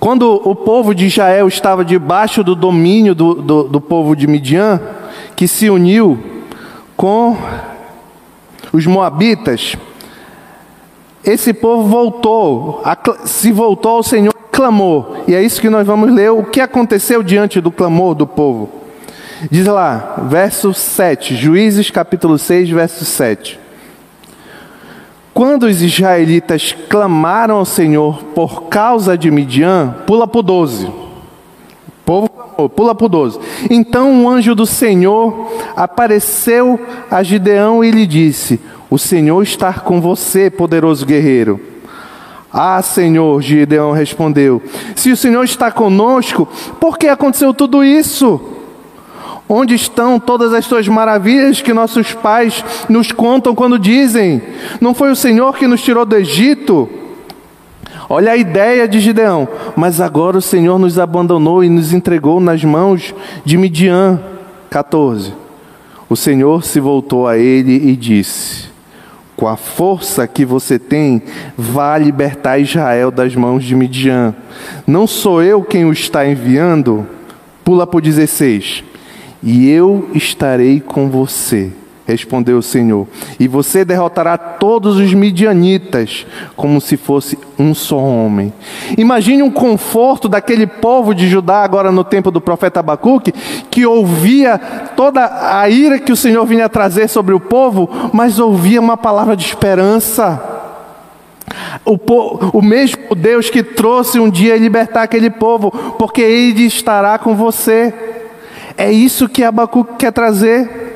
Quando 0.00 0.40
o 0.44 0.54
povo 0.54 0.94
de 0.94 1.06
Israel 1.06 1.46
estava 1.46 1.84
debaixo 1.84 2.42
do 2.42 2.54
domínio 2.54 3.14
do, 3.14 3.34
do, 3.34 3.62
do 3.64 3.80
povo 3.80 4.16
de 4.16 4.26
Midian, 4.26 4.80
que 5.36 5.46
se 5.46 5.70
uniu 5.70 6.33
com 6.96 7.36
os 8.72 8.86
Moabitas, 8.86 9.76
esse 11.24 11.52
povo 11.52 11.88
voltou, 11.88 12.82
se 13.24 13.50
voltou 13.50 13.96
ao 13.96 14.02
Senhor 14.02 14.34
clamou. 14.52 15.16
E 15.26 15.34
é 15.34 15.42
isso 15.42 15.60
que 15.60 15.68
nós 15.68 15.86
vamos 15.86 16.12
ler, 16.12 16.30
o 16.30 16.44
que 16.44 16.60
aconteceu 16.60 17.22
diante 17.22 17.60
do 17.60 17.72
clamor 17.72 18.14
do 18.14 18.26
povo. 18.26 18.70
Diz 19.50 19.66
lá, 19.66 20.16
verso 20.28 20.72
7, 20.72 21.34
Juízes 21.34 21.90
capítulo 21.90 22.38
6, 22.38 22.70
verso 22.70 23.04
7. 23.04 23.58
Quando 25.34 25.64
os 25.64 25.82
israelitas 25.82 26.74
clamaram 26.88 27.56
ao 27.56 27.64
Senhor 27.64 28.22
por 28.34 28.64
causa 28.64 29.18
de 29.18 29.30
Midian, 29.30 29.92
pula 30.06 30.28
para 30.28 30.38
o 30.38 30.42
12. 30.42 30.86
O 30.86 30.92
povo 32.06 32.30
clamou, 32.54 32.68
pula 32.68 32.94
para 32.94 33.06
o 33.06 33.08
12. 33.08 33.38
Então 33.68 34.10
um 34.10 34.28
anjo 34.28 34.54
do 34.54 34.64
Senhor 34.64 35.52
apareceu 35.76 36.80
a 37.10 37.22
Gideão 37.22 37.84
e 37.84 37.90
lhe 37.90 38.06
disse: 38.06 38.60
O 38.88 38.98
Senhor 38.98 39.42
está 39.42 39.72
com 39.72 40.00
você, 40.00 40.50
poderoso 40.50 41.04
guerreiro. 41.04 41.60
Ah, 42.52 42.80
Senhor, 42.82 43.42
Gideão 43.42 43.92
respondeu: 43.92 44.62
Se 44.94 45.10
o 45.10 45.16
Senhor 45.16 45.42
está 45.42 45.70
conosco, 45.70 46.48
por 46.80 46.96
que 46.96 47.08
aconteceu 47.08 47.52
tudo 47.52 47.82
isso? 47.82 48.40
Onde 49.46 49.74
estão 49.74 50.18
todas 50.18 50.54
as 50.54 50.66
tuas 50.66 50.88
maravilhas 50.88 51.60
que 51.60 51.74
nossos 51.74 52.14
pais 52.14 52.64
nos 52.88 53.12
contam 53.12 53.54
quando 53.54 53.78
dizem: 53.78 54.40
Não 54.80 54.94
foi 54.94 55.10
o 55.10 55.16
Senhor 55.16 55.56
que 55.56 55.66
nos 55.66 55.82
tirou 55.82 56.06
do 56.06 56.16
Egito? 56.16 56.88
Olha 58.08 58.32
a 58.32 58.36
ideia 58.36 58.86
de 58.86 59.00
Gideão. 59.00 59.48
Mas 59.76 60.00
agora 60.00 60.38
o 60.38 60.42
Senhor 60.42 60.78
nos 60.78 60.98
abandonou 60.98 61.64
e 61.64 61.68
nos 61.68 61.92
entregou 61.92 62.40
nas 62.40 62.62
mãos 62.64 63.14
de 63.44 63.56
Midian. 63.56 64.20
14. 64.70 65.32
O 66.08 66.16
Senhor 66.16 66.64
se 66.64 66.80
voltou 66.80 67.26
a 67.26 67.38
ele 67.38 67.90
e 67.90 67.96
disse: 67.96 68.68
Com 69.36 69.48
a 69.48 69.56
força 69.56 70.26
que 70.26 70.44
você 70.44 70.78
tem, 70.78 71.22
vá 71.56 71.96
libertar 71.96 72.58
Israel 72.58 73.10
das 73.10 73.34
mãos 73.34 73.64
de 73.64 73.74
Midian. 73.74 74.34
Não 74.86 75.06
sou 75.06 75.42
eu 75.42 75.62
quem 75.62 75.84
o 75.84 75.92
está 75.92 76.26
enviando? 76.26 77.06
Pula 77.64 77.86
para 77.86 77.98
o 77.98 78.00
16 78.00 78.84
e 79.44 79.68
eu 79.68 80.08
estarei 80.14 80.80
com 80.80 81.10
você, 81.10 81.70
respondeu 82.06 82.58
o 82.58 82.62
Senhor, 82.62 83.06
e 83.40 83.48
você 83.48 83.84
derrotará 83.84 84.36
todos 84.36 84.96
os 84.98 85.14
midianitas, 85.14 86.26
como 86.54 86.80
se 86.80 86.96
fosse 86.96 87.38
um 87.58 87.74
só 87.74 87.96
homem. 87.98 88.52
Imagine 88.98 89.42
um 89.42 89.50
conforto 89.50 90.28
daquele 90.28 90.66
povo 90.66 91.14
de 91.14 91.28
Judá, 91.28 91.62
agora 91.62 91.90
no 91.90 92.04
tempo 92.04 92.30
do 92.30 92.40
profeta 92.40 92.80
Abacuque, 92.80 93.32
que 93.70 93.86
ouvia 93.86 94.58
toda 94.94 95.58
a 95.58 95.68
ira 95.68 95.98
que 95.98 96.12
o 96.12 96.16
Senhor 96.16 96.44
vinha 96.44 96.68
trazer 96.68 97.08
sobre 97.08 97.34
o 97.34 97.40
povo, 97.40 97.88
mas 98.12 98.38
ouvia 98.38 98.80
uma 98.80 98.96
palavra 98.96 99.34
de 99.34 99.44
esperança. 99.44 100.50
O, 101.84 101.98
o, 102.58 102.62
mesmo 102.62 103.14
Deus 103.14 103.50
que 103.50 103.62
trouxe 103.62 104.18
um 104.18 104.30
dia 104.30 104.56
libertar 104.56 105.02
aquele 105.02 105.30
povo, 105.30 105.70
porque 105.98 106.22
Ele 106.22 106.64
estará 106.64 107.18
com 107.18 107.34
você. 107.34 107.92
É 108.76 108.90
isso 108.90 109.28
que 109.28 109.44
Abacuque 109.44 109.96
quer 109.98 110.12
trazer. 110.12 110.93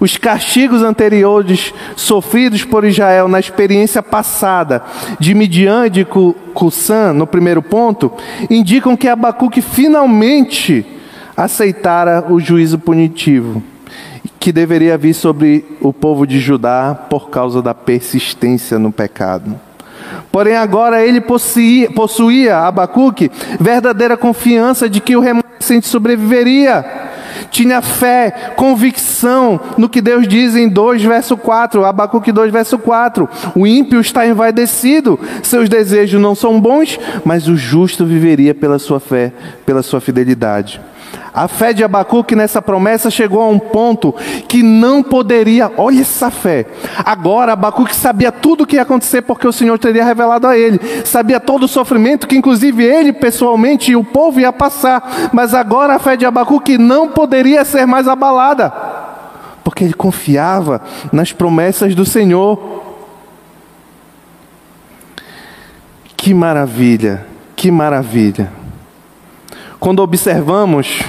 Os 0.00 0.16
castigos 0.16 0.82
anteriores 0.82 1.72
sofridos 1.94 2.64
por 2.64 2.84
Israel 2.84 3.28
na 3.28 3.38
experiência 3.38 4.02
passada 4.02 4.82
de 5.18 5.34
Midian 5.34 5.86
e 5.86 5.90
de 5.90 6.06
Cussã, 6.54 7.12
no 7.12 7.26
primeiro 7.26 7.62
ponto, 7.62 8.12
indicam 8.48 8.96
que 8.96 9.08
Abacuque 9.08 9.62
finalmente 9.62 10.84
aceitara 11.36 12.24
o 12.28 12.40
juízo 12.40 12.78
punitivo 12.78 13.62
que 14.38 14.52
deveria 14.52 14.96
vir 14.96 15.12
sobre 15.12 15.64
o 15.82 15.92
povo 15.92 16.26
de 16.26 16.40
Judá 16.40 16.94
por 17.08 17.28
causa 17.28 17.60
da 17.60 17.74
persistência 17.74 18.78
no 18.78 18.90
pecado. 18.90 19.60
Porém, 20.32 20.56
agora 20.56 21.04
ele 21.04 21.20
possuía, 21.20 21.90
possuía 21.90 22.58
Abacuque 22.58 23.30
verdadeira 23.60 24.16
confiança 24.16 24.88
de 24.88 24.98
que 24.98 25.14
o 25.14 25.20
remanescente 25.20 25.86
sobreviveria. 25.86 27.09
Tinha 27.50 27.82
fé, 27.82 28.52
convicção 28.56 29.60
no 29.76 29.88
que 29.88 30.00
Deus 30.00 30.26
diz 30.26 30.56
em 30.56 30.68
2 30.68 31.02
verso 31.02 31.36
4, 31.36 31.84
Abacuque 31.84 32.32
2 32.32 32.52
verso 32.52 32.78
4. 32.78 33.28
O 33.54 33.66
ímpio 33.66 34.00
está 34.00 34.26
envaidecido, 34.26 35.18
seus 35.42 35.68
desejos 35.68 36.20
não 36.20 36.34
são 36.34 36.60
bons, 36.60 36.98
mas 37.24 37.48
o 37.48 37.56
justo 37.56 38.06
viveria 38.06 38.54
pela 38.54 38.78
sua 38.78 39.00
fé, 39.00 39.32
pela 39.66 39.82
sua 39.82 40.00
fidelidade. 40.00 40.80
A 41.32 41.46
fé 41.46 41.72
de 41.72 41.84
Abacuque 41.84 42.34
nessa 42.34 42.60
promessa 42.60 43.10
chegou 43.10 43.40
a 43.40 43.48
um 43.48 43.58
ponto 43.58 44.12
que 44.48 44.62
não 44.62 45.02
poderia, 45.02 45.70
olha 45.76 46.00
essa 46.00 46.30
fé. 46.30 46.66
Agora 47.04 47.52
Abacuque 47.52 47.94
sabia 47.94 48.32
tudo 48.32 48.64
o 48.64 48.66
que 48.66 48.76
ia 48.76 48.82
acontecer 48.82 49.22
porque 49.22 49.46
o 49.46 49.52
Senhor 49.52 49.78
teria 49.78 50.04
revelado 50.04 50.46
a 50.46 50.58
ele. 50.58 50.80
Sabia 51.04 51.38
todo 51.38 51.64
o 51.64 51.68
sofrimento 51.68 52.26
que 52.26 52.36
inclusive 52.36 52.84
ele 52.84 53.12
pessoalmente 53.12 53.92
e 53.92 53.96
o 53.96 54.02
povo 54.02 54.40
ia 54.40 54.52
passar. 54.52 55.30
Mas 55.32 55.54
agora 55.54 55.94
a 55.94 55.98
fé 55.98 56.16
de 56.16 56.26
Abacuque 56.26 56.76
não 56.76 57.08
poderia 57.08 57.64
ser 57.64 57.86
mais 57.86 58.08
abalada. 58.08 58.72
Porque 59.62 59.84
ele 59.84 59.94
confiava 59.94 60.82
nas 61.12 61.32
promessas 61.32 61.94
do 61.94 62.04
Senhor. 62.04 62.82
Que 66.16 66.34
maravilha, 66.34 67.24
que 67.54 67.70
maravilha. 67.70 68.59
Quando 69.80 70.00
observamos 70.00 71.00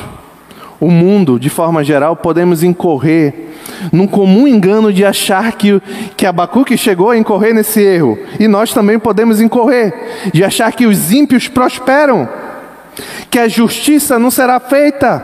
o 0.79 0.89
mundo 0.89 1.37
de 1.37 1.49
forma 1.49 1.83
geral, 1.83 2.15
podemos 2.15 2.63
incorrer 2.63 3.49
num 3.91 4.07
comum 4.07 4.47
engano 4.47 4.93
de 4.93 5.03
achar 5.03 5.51
que, 5.53 5.81
que 6.15 6.25
Abacuque 6.25 6.77
chegou 6.77 7.09
a 7.09 7.17
incorrer 7.17 7.53
nesse 7.53 7.81
erro. 7.81 8.17
E 8.39 8.47
nós 8.47 8.73
também 8.73 8.97
podemos 8.97 9.41
incorrer, 9.41 10.31
de 10.33 10.41
achar 10.43 10.71
que 10.71 10.85
os 10.85 11.11
ímpios 11.11 11.49
prosperam, 11.49 12.29
que 13.29 13.37
a 13.37 13.49
justiça 13.49 14.17
não 14.17 14.31
será 14.31 14.57
feita. 14.59 15.21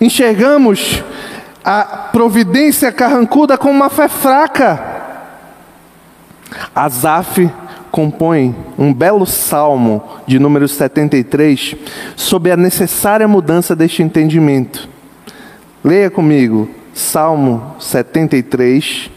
Enxergamos 0.00 1.04
a 1.64 1.82
providência 2.10 2.90
carrancuda 2.90 3.56
com 3.56 3.70
uma 3.70 3.88
fé 3.88 4.08
fraca. 4.08 4.82
Asaf 6.74 7.48
compõe 7.90 8.54
um 8.78 8.92
belo 8.92 9.26
salmo 9.26 10.02
de 10.26 10.38
número 10.38 10.68
73 10.68 11.74
sobre 12.16 12.52
a 12.52 12.56
necessária 12.56 13.26
mudança 13.26 13.74
deste 13.74 14.02
entendimento. 14.02 14.88
Leia 15.82 16.10
comigo, 16.10 16.68
Salmo 16.92 17.74
73, 17.80 19.10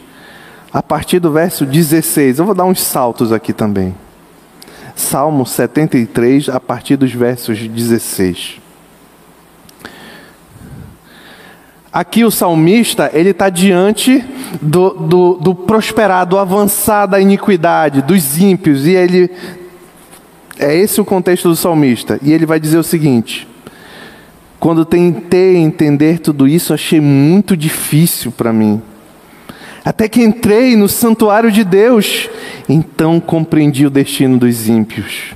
a 0.71 0.81
partir 0.81 1.19
do 1.19 1.31
verso 1.31 1.65
16. 1.65 2.39
Eu 2.39 2.45
vou 2.45 2.55
dar 2.55 2.65
uns 2.65 2.81
saltos 2.81 3.31
aqui 3.31 3.53
também. 3.53 3.93
Salmo 4.95 5.45
73, 5.45 6.49
a 6.49 6.59
partir 6.59 6.95
dos 6.95 7.13
versos 7.13 7.59
16. 7.59 8.62
Aqui 11.93 12.25
o 12.25 12.31
salmista, 12.31 13.11
ele 13.13 13.29
está 13.29 13.49
diante 13.49 14.25
do, 14.59 14.89
do, 14.89 15.33
do 15.35 15.53
prosperar, 15.53 16.25
do 16.25 16.39
avançar 16.39 17.05
da 17.05 17.21
iniquidade, 17.21 18.01
dos 18.01 18.39
ímpios, 18.39 18.87
e 18.87 18.95
ele. 18.95 19.29
É 20.57 20.75
esse 20.75 20.99
o 20.99 21.05
contexto 21.05 21.49
do 21.49 21.55
salmista. 21.55 22.19
E 22.23 22.33
ele 22.33 22.47
vai 22.47 22.59
dizer 22.59 22.79
o 22.79 22.83
seguinte: 22.83 23.47
quando 24.59 24.83
tentei 24.83 25.57
entender 25.57 26.17
tudo 26.17 26.47
isso, 26.47 26.73
achei 26.73 26.99
muito 26.99 27.55
difícil 27.55 28.31
para 28.31 28.51
mim. 28.51 28.81
Até 29.85 30.07
que 30.07 30.23
entrei 30.23 30.75
no 30.75 30.89
santuário 30.89 31.51
de 31.51 31.63
Deus, 31.63 32.27
então 32.67 33.19
compreendi 33.19 33.85
o 33.85 33.91
destino 33.91 34.39
dos 34.39 34.67
ímpios. 34.67 35.35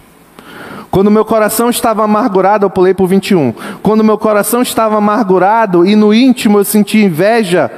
Quando 0.90 1.12
meu 1.12 1.26
coração 1.26 1.70
estava 1.70 2.04
amargurado, 2.04 2.66
eu 2.66 2.70
pulei 2.70 2.94
para 2.94 3.04
o 3.04 3.08
21. 3.08 3.54
Quando 3.82 4.04
meu 4.04 4.18
coração 4.18 4.62
estava 4.62 4.98
amargurado 4.98 5.86
e 5.86 5.96
no 5.96 6.14
íntimo 6.14 6.58
eu 6.58 6.64
senti 6.64 7.00
inveja, 7.00 7.70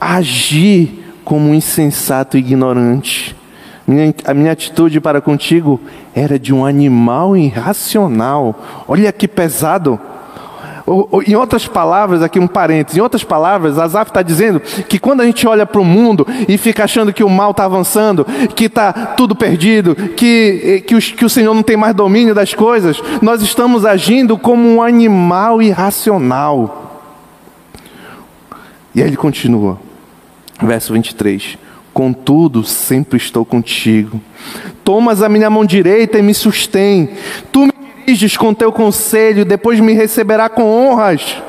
agi 0.00 1.04
como 1.24 1.50
um 1.50 1.54
insensato 1.54 2.36
e 2.36 2.40
ignorante. 2.40 3.36
Minha, 3.86 4.14
a 4.24 4.34
minha 4.34 4.52
atitude 4.52 5.00
para 5.00 5.20
contigo 5.20 5.80
era 6.14 6.38
de 6.38 6.54
um 6.54 6.64
animal 6.64 7.36
irracional. 7.36 8.84
Olha 8.86 9.10
que 9.12 9.26
pesado. 9.26 9.98
Em 11.26 11.34
outras 11.34 11.66
palavras, 11.66 12.22
aqui 12.22 12.38
um 12.38 12.46
parênteses, 12.46 12.96
em 12.96 13.00
outras 13.00 13.22
palavras, 13.22 13.78
Asaf 13.78 14.10
está 14.10 14.22
dizendo 14.22 14.60
que 14.60 14.98
quando 14.98 15.20
a 15.20 15.24
gente 15.24 15.46
olha 15.46 15.66
para 15.66 15.80
o 15.80 15.84
mundo 15.84 16.26
e 16.48 16.56
fica 16.56 16.84
achando 16.84 17.12
que 17.12 17.22
o 17.22 17.28
mal 17.28 17.50
está 17.50 17.64
avançando, 17.64 18.24
que 18.54 18.64
está 18.64 18.92
tudo 18.92 19.34
perdido, 19.36 19.94
que, 19.94 20.82
que, 20.86 20.98
que 21.00 21.24
o 21.24 21.28
Senhor 21.28 21.52
não 21.52 21.62
tem 21.62 21.76
mais 21.76 21.94
domínio 21.94 22.34
das 22.34 22.54
coisas, 22.54 23.02
nós 23.20 23.42
estamos 23.42 23.84
agindo 23.84 24.38
como 24.38 24.66
um 24.66 24.82
animal 24.82 25.60
irracional. 25.60 26.86
E 28.94 29.02
aí 29.02 29.08
ele 29.08 29.16
continua, 29.16 29.78
verso 30.62 30.94
23. 30.94 31.58
Contudo, 31.92 32.64
sempre 32.64 33.16
estou 33.16 33.44
contigo. 33.44 34.20
Tomas 34.84 35.22
a 35.22 35.28
minha 35.28 35.50
mão 35.50 35.64
direita 35.64 36.18
e 36.18 36.22
me 36.22 36.32
sustém. 36.32 37.10
Tu 37.52 37.66
me 37.66 37.72
diriges 38.08 38.38
com 38.38 38.54
teu 38.54 38.72
conselho, 38.72 39.44
depois 39.44 39.80
me 39.80 39.92
receberá 39.92 40.48
com 40.48 40.64
honras. 40.64 41.42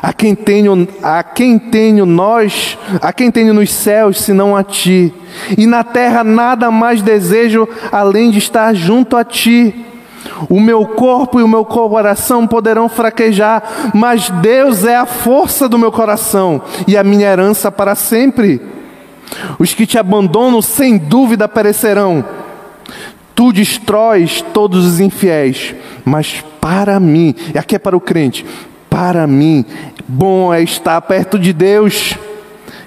A 0.00 0.10
quem 0.10 0.34
tenho, 0.34 0.88
a 1.02 1.22
quem 1.22 1.58
tenho 1.58 2.06
nós, 2.06 2.78
a 3.00 3.12
quem 3.12 3.30
tenho 3.30 3.52
nos 3.52 3.70
céus, 3.70 4.22
senão 4.22 4.56
a 4.56 4.64
ti. 4.64 5.12
E 5.56 5.66
na 5.66 5.84
terra 5.84 6.24
nada 6.24 6.70
mais 6.70 7.02
desejo 7.02 7.68
além 7.92 8.30
de 8.30 8.38
estar 8.38 8.74
junto 8.74 9.16
a 9.18 9.22
ti. 9.22 9.84
O 10.48 10.58
meu 10.58 10.86
corpo 10.86 11.38
e 11.38 11.42
o 11.42 11.48
meu 11.48 11.64
coração 11.64 12.46
poderão 12.46 12.88
fraquejar, 12.88 13.92
mas 13.94 14.30
Deus 14.30 14.84
é 14.84 14.96
a 14.96 15.04
força 15.04 15.68
do 15.68 15.78
meu 15.78 15.92
coração 15.92 16.62
e 16.88 16.96
a 16.96 17.04
minha 17.04 17.28
herança 17.28 17.70
para 17.70 17.94
sempre. 17.94 18.62
Os 19.58 19.74
que 19.74 19.86
te 19.86 19.98
abandonam, 19.98 20.62
sem 20.62 20.96
dúvida, 20.96 21.46
perecerão. 21.46 22.24
Tu 23.34 23.52
destróis 23.52 24.42
todos 24.52 24.86
os 24.86 25.00
infiéis, 25.00 25.74
mas 26.04 26.44
para 26.60 27.00
mim, 27.00 27.34
e 27.54 27.58
aqui 27.58 27.76
é 27.76 27.78
para 27.78 27.96
o 27.96 28.00
crente, 28.00 28.44
para 28.88 29.26
mim, 29.26 29.64
bom 30.06 30.52
é 30.52 30.62
estar 30.62 31.00
perto 31.02 31.38
de 31.38 31.52
Deus. 31.52 32.14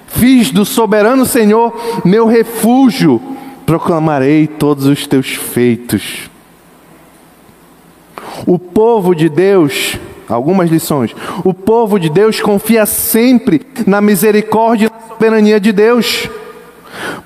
Fiz 0.06 0.50
do 0.50 0.64
soberano 0.64 1.26
Senhor 1.26 2.00
meu 2.04 2.26
refúgio, 2.26 3.20
proclamarei 3.66 4.46
todos 4.46 4.86
os 4.86 5.06
teus 5.06 5.34
feitos. 5.34 6.30
O 8.46 8.58
povo 8.58 9.14
de 9.14 9.28
Deus, 9.28 9.98
algumas 10.28 10.70
lições. 10.70 11.14
O 11.44 11.52
povo 11.52 11.98
de 11.98 12.08
Deus 12.08 12.40
confia 12.40 12.86
sempre 12.86 13.66
na 13.86 14.00
misericórdia 14.00 14.86
e 14.86 14.90
na 14.90 15.08
soberania 15.08 15.60
de 15.60 15.72
Deus. 15.72 16.28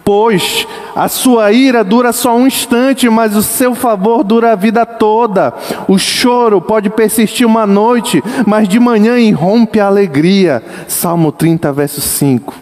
Pois 0.05 0.67
a 0.95 1.09
sua 1.09 1.53
ira 1.53 1.85
dura 1.85 2.13
só 2.13 2.37
um 2.37 2.47
instante, 2.47 3.09
mas 3.09 3.37
o 3.37 3.43
seu 3.43 3.75
favor 3.75 4.25
dura 4.25 4.53
a 4.53 4.57
vida 4.57 4.85
toda. 4.85 5.53
O 5.89 5.99
choro 5.99 6.61
pode 6.61 6.91
persistir 6.91 7.47
uma 7.47 7.67
noite, 7.67 8.23
mas 8.47 8.69
de 8.69 8.79
manhã 8.79 9.19
irrompe 9.19 9.81
a 9.81 9.87
alegria. 9.87 10.63
Salmo 10.89 11.33
30, 11.33 11.73
verso 11.73 12.01
5. 12.01 12.55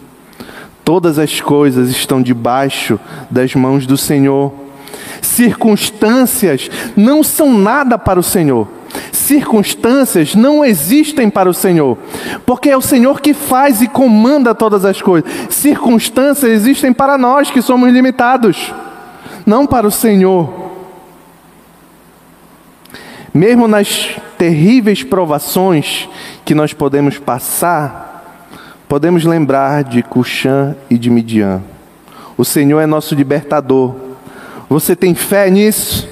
Todas 0.83 1.19
as 1.19 1.39
coisas 1.41 1.89
estão 1.89 2.21
debaixo 2.21 2.99
das 3.29 3.53
mãos 3.55 3.85
do 3.85 3.97
Senhor. 3.97 4.53
Circunstâncias 5.21 6.69
não 6.95 7.23
são 7.23 7.53
nada 7.53 7.97
para 7.97 8.19
o 8.19 8.23
Senhor 8.23 8.78
circunstâncias 9.11 10.35
não 10.35 10.65
existem 10.65 11.29
para 11.29 11.49
o 11.49 11.53
Senhor, 11.53 11.97
porque 12.45 12.69
é 12.69 12.77
o 12.77 12.81
Senhor 12.81 13.21
que 13.21 13.33
faz 13.33 13.81
e 13.81 13.87
comanda 13.87 14.55
todas 14.55 14.85
as 14.85 15.01
coisas. 15.01 15.31
Circunstâncias 15.49 16.51
existem 16.51 16.91
para 16.91 17.17
nós 17.17 17.51
que 17.51 17.61
somos 17.61 17.91
limitados, 17.91 18.73
não 19.45 19.67
para 19.67 19.87
o 19.87 19.91
Senhor. 19.91 20.69
Mesmo 23.31 23.67
nas 23.67 24.15
terríveis 24.37 25.03
provações 25.03 26.09
que 26.43 26.55
nós 26.55 26.73
podemos 26.73 27.19
passar, 27.19 28.43
podemos 28.87 29.23
lembrar 29.23 29.83
de 29.83 30.01
Cuxã 30.01 30.75
e 30.89 30.97
de 30.97 31.11
Midian. 31.11 31.61
O 32.35 32.43
Senhor 32.43 32.79
é 32.79 32.87
nosso 32.87 33.13
libertador. 33.13 33.93
Você 34.67 34.95
tem 34.95 35.13
fé 35.13 35.49
nisso? 35.51 36.08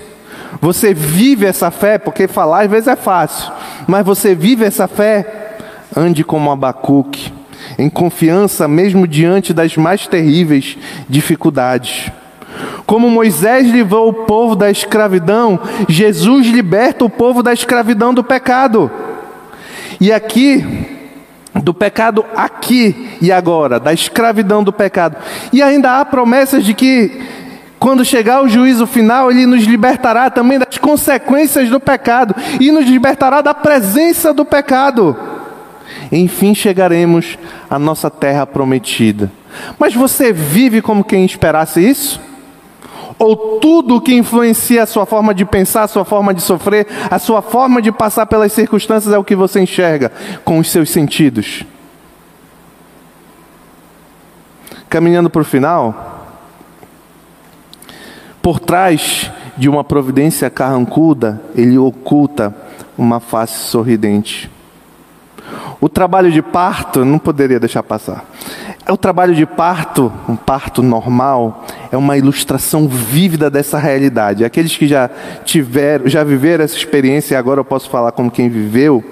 Você 0.62 0.94
vive 0.94 1.46
essa 1.46 1.70
fé, 1.70 1.98
porque 1.98 2.28
falar 2.28 2.64
às 2.64 2.72
vezes 2.72 2.88
é 2.88 2.96
fácil, 2.96 3.52
mas 3.88 4.06
você 4.06 4.34
vive 4.34 4.66
essa 4.66 4.88
fé, 4.88 5.56
ande 5.96 6.24
como 6.24 6.52
Abacuque, 6.52 7.32
em 7.78 7.90
confiança 7.90 8.68
mesmo 8.68 9.08
diante 9.08 9.54
das 9.54 9.76
mais 9.78 10.08
terríveis 10.08 10.78
dificuldades. 11.08 12.12
Como 12.86 13.10
Moisés 13.10 13.68
livrou 13.70 14.10
o 14.10 14.14
povo 14.26 14.56
da 14.56 14.72
escravidão, 14.72 15.60
Jesus 15.88 16.48
liberta 16.48 17.06
o 17.06 17.10
povo 17.10 17.44
da 17.44 17.54
escravidão 17.54 18.14
do 18.14 18.24
pecado. 18.24 18.90
E 20.00 20.12
aqui, 20.12 20.66
do 21.56 21.74
pecado 21.74 22.26
aqui 22.36 23.10
e 23.22 23.32
agora, 23.32 23.80
da 23.80 23.94
escravidão 23.94 24.64
do 24.64 24.72
pecado. 24.72 25.18
E 25.52 25.62
ainda 25.62 26.00
há 26.00 26.06
promessas 26.06 26.64
de 26.64 26.74
que 26.74 27.22
quando 27.80 28.04
chegar 28.04 28.44
o 28.44 28.50
juízo 28.50 28.88
final, 28.88 29.32
ele 29.32 29.46
nos 29.46 29.64
libertará 29.64 30.30
também 30.30 30.58
das 30.58 30.78
consequências 30.78 31.70
do 31.70 31.80
pecado 31.80 32.36
e 32.60 32.72
nos 32.72 32.86
libertará 32.86 33.42
da 33.42 33.54
presença 33.54 34.34
do 34.34 34.44
pecado. 34.44 35.16
Enfim, 36.12 36.56
chegaremos 36.56 37.38
à 37.70 37.78
nossa 37.78 38.10
terra 38.10 38.46
prometida. 38.46 39.32
Mas 39.78 39.94
você 39.94 40.34
vive 40.34 40.82
como 40.82 41.04
quem 41.04 41.26
esperasse 41.26 41.80
isso? 41.80 42.20
Ou 43.20 43.60
tudo 43.60 43.96
o 43.96 44.02
que 44.02 44.14
influencia 44.14 44.84
a 44.84 44.86
sua 44.86 45.06
forma 45.06 45.34
de 45.34 45.44
pensar, 45.44 45.84
a 45.84 45.88
sua 45.88 46.06
forma 46.06 46.34
de 46.34 46.42
sofrer, 46.42 46.88
a 47.10 47.18
sua 47.18 47.42
forma 47.42 47.82
de 47.82 47.92
passar 47.92 48.26
pelas 48.26 48.54
circunstâncias 48.54 49.14
é 49.14 49.18
o 49.18 49.24
que 49.24 49.36
você 49.36 49.60
enxerga 49.60 50.12
com 50.44 50.60
os 50.60 50.70
seus 50.70 50.90
sentidos? 50.90 51.64
Caminhando 54.88 55.30
para 55.30 55.42
o 55.42 55.46
final, 55.46 56.17
por 58.48 58.62
trás 58.62 59.30
de 59.58 59.68
uma 59.68 59.84
providência 59.84 60.50
carrancuda, 60.50 61.42
ele 61.54 61.78
oculta 61.78 62.56
uma 62.98 63.20
face 63.20 63.68
sorridente. 63.68 64.50
O 65.82 65.90
trabalho 65.90 66.32
de 66.32 66.42
parto, 66.42 67.04
não 67.04 67.20
poderia 67.20 67.60
deixar 67.60 67.84
passar. 67.84 68.24
O 68.90 68.96
trabalho 68.96 69.36
de 69.36 69.46
parto, 69.46 70.10
um 70.30 70.38
parto 70.38 70.82
normal, 70.82 71.66
é 71.92 71.98
uma 71.98 72.18
ilustração 72.18 72.88
vívida 72.88 73.50
dessa 73.50 73.78
realidade. 73.78 74.46
Aqueles 74.46 74.78
que 74.78 74.88
já 74.88 75.10
tiveram, 75.44 76.08
já 76.08 76.24
viveram 76.24 76.64
essa 76.64 76.78
experiência, 76.78 77.36
e 77.36 77.38
agora 77.38 77.60
eu 77.60 77.66
posso 77.66 77.90
falar 77.90 78.14
como 78.14 78.32
quem 78.32 78.48
viveu, 78.48 79.04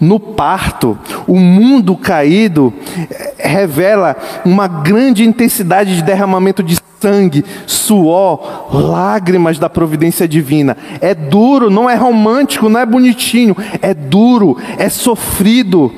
no 0.00 0.18
parto, 0.18 0.98
o 1.28 1.38
mundo 1.38 1.96
caído 1.96 2.74
eh, 3.08 3.34
revela 3.38 4.16
uma 4.44 4.66
grande 4.66 5.22
intensidade 5.22 5.94
de 5.94 6.02
derramamento 6.02 6.60
de 6.60 6.74
sangue, 7.04 7.44
suor, 7.66 8.72
lágrimas 8.72 9.58
da 9.58 9.68
providência 9.68 10.26
divina. 10.26 10.74
É 11.02 11.14
duro, 11.14 11.68
não 11.68 11.88
é 11.88 11.94
romântico, 11.94 12.70
não 12.70 12.80
é 12.80 12.86
bonitinho, 12.86 13.54
é 13.82 13.92
duro, 13.92 14.56
é 14.78 14.88
sofrido. 14.88 15.92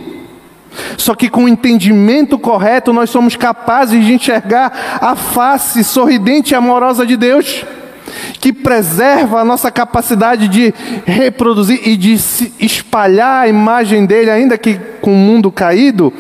Só 0.97 1.15
que 1.15 1.29
com 1.29 1.45
o 1.45 1.49
entendimento 1.49 2.37
correto, 2.39 2.93
nós 2.93 3.09
somos 3.09 3.37
capazes 3.37 4.05
de 4.05 4.13
enxergar 4.13 4.99
a 5.01 5.15
face 5.15 5.85
sorridente 5.85 6.53
e 6.53 6.57
amorosa 6.57 7.07
de 7.07 7.17
Deus, 7.17 7.65
que 8.41 8.53
preserva 8.53 9.41
a 9.41 9.45
nossa 9.45 9.71
capacidade 9.71 10.49
de 10.49 10.75
reproduzir 11.05 11.81
e 11.87 11.97
de 11.97 12.15
espalhar 12.59 13.45
a 13.45 13.49
imagem 13.49 14.07
dele, 14.07 14.31
ainda 14.31 14.59
que 14.59 14.75
com 15.01 15.13
o 15.13 15.17
mundo 15.17 15.53
caído, 15.53 16.13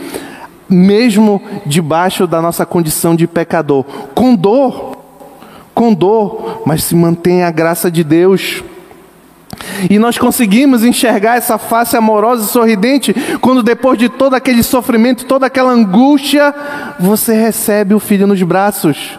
mesmo 0.68 1.42
debaixo 1.64 2.26
da 2.26 2.40
nossa 2.42 2.66
condição 2.66 3.14
de 3.14 3.26
pecador, 3.26 3.84
com 4.14 4.34
dor, 4.34 4.96
com 5.74 5.92
dor, 5.92 6.62
mas 6.64 6.84
se 6.84 6.94
mantém 6.94 7.42
a 7.42 7.50
graça 7.50 7.90
de 7.90 8.02
Deus. 8.02 8.62
E 9.90 9.98
nós 9.98 10.16
conseguimos 10.16 10.84
enxergar 10.84 11.36
essa 11.36 11.58
face 11.58 11.96
amorosa 11.96 12.44
e 12.44 12.48
sorridente 12.48 13.14
quando, 13.40 13.62
depois 13.62 13.98
de 13.98 14.08
todo 14.08 14.34
aquele 14.34 14.62
sofrimento, 14.62 15.26
toda 15.26 15.46
aquela 15.46 15.72
angústia, 15.72 16.54
você 16.98 17.34
recebe 17.34 17.94
o 17.94 18.00
filho 18.00 18.26
nos 18.26 18.42
braços. 18.42 19.18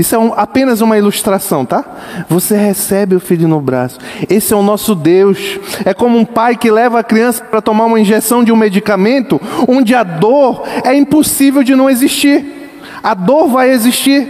Isso 0.00 0.14
é 0.14 0.18
um, 0.18 0.32
apenas 0.34 0.80
uma 0.80 0.96
ilustração, 0.96 1.62
tá? 1.62 1.84
Você 2.26 2.56
recebe 2.56 3.14
o 3.14 3.20
filho 3.20 3.46
no 3.46 3.60
braço. 3.60 3.98
Esse 4.30 4.54
é 4.54 4.56
o 4.56 4.62
nosso 4.62 4.94
Deus. 4.94 5.60
É 5.84 5.92
como 5.92 6.16
um 6.16 6.24
pai 6.24 6.56
que 6.56 6.70
leva 6.70 7.00
a 7.00 7.04
criança 7.04 7.44
para 7.44 7.60
tomar 7.60 7.84
uma 7.84 8.00
injeção 8.00 8.42
de 8.42 8.50
um 8.50 8.56
medicamento, 8.56 9.38
onde 9.68 9.94
a 9.94 10.02
dor 10.02 10.62
é 10.84 10.96
impossível 10.96 11.62
de 11.62 11.74
não 11.76 11.90
existir. 11.90 12.70
A 13.02 13.12
dor 13.12 13.48
vai 13.48 13.72
existir. 13.72 14.26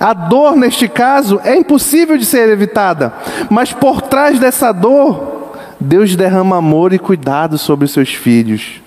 A 0.00 0.14
dor, 0.14 0.56
neste 0.56 0.88
caso, 0.88 1.38
é 1.44 1.54
impossível 1.54 2.16
de 2.16 2.24
ser 2.24 2.48
evitada, 2.48 3.12
mas 3.50 3.74
por 3.74 4.00
trás 4.00 4.38
dessa 4.38 4.72
dor, 4.72 5.52
Deus 5.78 6.16
derrama 6.16 6.56
amor 6.56 6.94
e 6.94 6.98
cuidado 6.98 7.58
sobre 7.58 7.84
os 7.84 7.92
seus 7.92 8.14
filhos. 8.14 8.80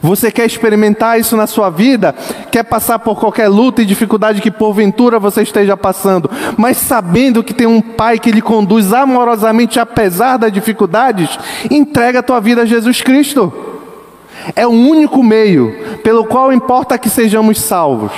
Você 0.00 0.30
quer 0.30 0.46
experimentar 0.46 1.18
isso 1.18 1.36
na 1.36 1.46
sua 1.46 1.70
vida? 1.70 2.14
Quer 2.50 2.64
passar 2.64 2.98
por 2.98 3.18
qualquer 3.18 3.48
luta 3.48 3.82
e 3.82 3.86
dificuldade 3.86 4.40
que 4.40 4.50
porventura 4.50 5.18
você 5.18 5.42
esteja 5.42 5.76
passando, 5.76 6.30
mas 6.56 6.76
sabendo 6.76 7.42
que 7.42 7.54
tem 7.54 7.66
um 7.66 7.80
Pai 7.80 8.18
que 8.18 8.30
lhe 8.30 8.42
conduz 8.42 8.92
amorosamente 8.92 9.80
apesar 9.80 10.36
das 10.36 10.52
dificuldades? 10.52 11.38
Entrega 11.70 12.18
a 12.18 12.22
tua 12.22 12.40
vida 12.40 12.62
a 12.62 12.66
Jesus 12.66 13.00
Cristo. 13.00 13.52
É 14.54 14.66
o 14.66 14.70
único 14.70 15.22
meio 15.22 15.74
pelo 16.02 16.24
qual 16.24 16.52
importa 16.52 16.98
que 16.98 17.08
sejamos 17.08 17.60
salvos. 17.60 18.12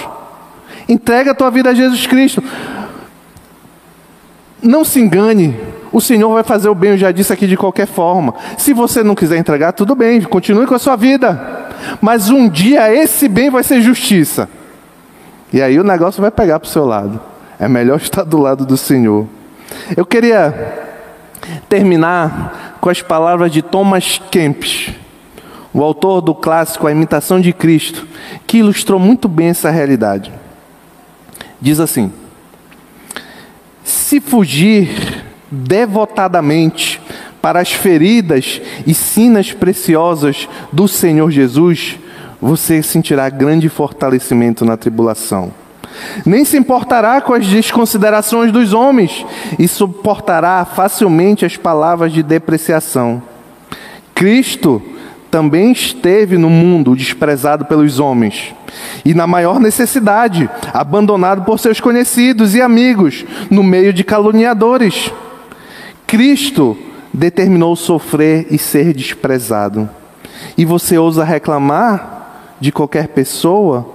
Entrega 0.88 1.30
a 1.32 1.34
tua 1.34 1.50
vida 1.50 1.70
a 1.70 1.74
Jesus 1.74 2.06
Cristo. 2.06 2.42
Não 4.62 4.84
se 4.84 5.00
engane, 5.00 5.56
o 5.92 6.00
Senhor 6.00 6.32
vai 6.32 6.42
fazer 6.42 6.68
o 6.68 6.74
bem, 6.74 6.90
eu 6.90 6.98
já 6.98 7.10
disse 7.10 7.32
aqui 7.32 7.46
de 7.46 7.56
qualquer 7.56 7.86
forma. 7.86 8.34
Se 8.56 8.72
você 8.72 9.02
não 9.02 9.14
quiser 9.14 9.38
entregar, 9.38 9.72
tudo 9.72 9.94
bem, 9.94 10.20
continue 10.22 10.66
com 10.66 10.74
a 10.74 10.78
sua 10.78 10.96
vida. 10.96 11.68
Mas 12.00 12.28
um 12.28 12.48
dia 12.48 12.92
esse 12.92 13.28
bem 13.28 13.50
vai 13.50 13.62
ser 13.62 13.80
justiça. 13.80 14.48
E 15.52 15.62
aí 15.62 15.78
o 15.78 15.84
negócio 15.84 16.20
vai 16.20 16.30
pegar 16.30 16.60
para 16.60 16.66
o 16.66 16.70
seu 16.70 16.84
lado. 16.84 17.20
É 17.58 17.68
melhor 17.68 17.96
estar 18.00 18.24
do 18.24 18.38
lado 18.38 18.66
do 18.66 18.76
Senhor. 18.76 19.26
Eu 19.96 20.04
queria 20.04 20.88
terminar 21.68 22.76
com 22.80 22.90
as 22.90 23.00
palavras 23.00 23.50
de 23.50 23.62
Thomas 23.62 24.20
Kempis, 24.30 24.90
o 25.72 25.82
autor 25.82 26.20
do 26.20 26.34
clássico 26.34 26.86
A 26.86 26.92
Imitação 26.92 27.40
de 27.40 27.52
Cristo, 27.52 28.06
que 28.46 28.58
ilustrou 28.58 28.98
muito 28.98 29.28
bem 29.28 29.48
essa 29.48 29.70
realidade. 29.70 30.32
Diz 31.60 31.80
assim: 31.80 32.12
Se 33.82 34.20
fugir 34.20 35.27
devotadamente 35.50 37.00
para 37.40 37.60
as 37.60 37.72
feridas 37.72 38.60
e 38.86 38.92
sinas 38.92 39.52
preciosas 39.52 40.48
do 40.72 40.88
Senhor 40.88 41.30
Jesus, 41.30 41.98
você 42.40 42.82
sentirá 42.82 43.28
grande 43.28 43.68
fortalecimento 43.68 44.64
na 44.64 44.76
tribulação. 44.76 45.52
Nem 46.24 46.44
se 46.44 46.56
importará 46.56 47.20
com 47.20 47.32
as 47.32 47.46
desconsiderações 47.46 48.52
dos 48.52 48.72
homens 48.72 49.26
e 49.58 49.66
suportará 49.66 50.64
facilmente 50.64 51.44
as 51.44 51.56
palavras 51.56 52.12
de 52.12 52.22
depreciação. 52.22 53.22
Cristo 54.14 54.82
também 55.30 55.72
esteve 55.72 56.38
no 56.38 56.48
mundo 56.48 56.96
desprezado 56.96 57.64
pelos 57.66 58.00
homens 58.00 58.54
e 59.04 59.14
na 59.14 59.26
maior 59.26 59.60
necessidade, 59.60 60.48
abandonado 60.72 61.42
por 61.44 61.58
seus 61.58 61.80
conhecidos 61.80 62.54
e 62.54 62.62
amigos, 62.62 63.24
no 63.50 63.62
meio 63.62 63.92
de 63.92 64.04
caluniadores. 64.04 65.12
Cristo 66.08 66.74
determinou 67.12 67.76
sofrer 67.76 68.46
e 68.50 68.56
ser 68.56 68.94
desprezado. 68.94 69.88
E 70.56 70.64
você 70.64 70.96
ousa 70.96 71.22
reclamar 71.22 72.56
de 72.58 72.72
qualquer 72.72 73.08
pessoa? 73.08 73.86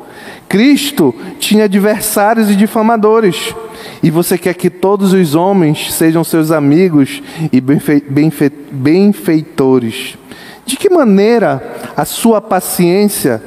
Cristo 0.48 1.14
tinha 1.40 1.64
adversários 1.64 2.52
e 2.52 2.56
difamadores. 2.56 3.56
E 4.04 4.12
você 4.12 4.38
quer 4.38 4.54
que 4.54 4.70
todos 4.70 5.12
os 5.12 5.34
homens 5.34 5.92
sejam 5.92 6.24
seus 6.24 6.52
amigos 6.52 7.24
e 7.52 7.60
benfeitores. 8.72 10.16
De 10.68 10.78
que 10.78 10.92
maneira 10.92 11.80
a 11.98 12.06
sua 12.06 12.40
paciência 12.40 13.42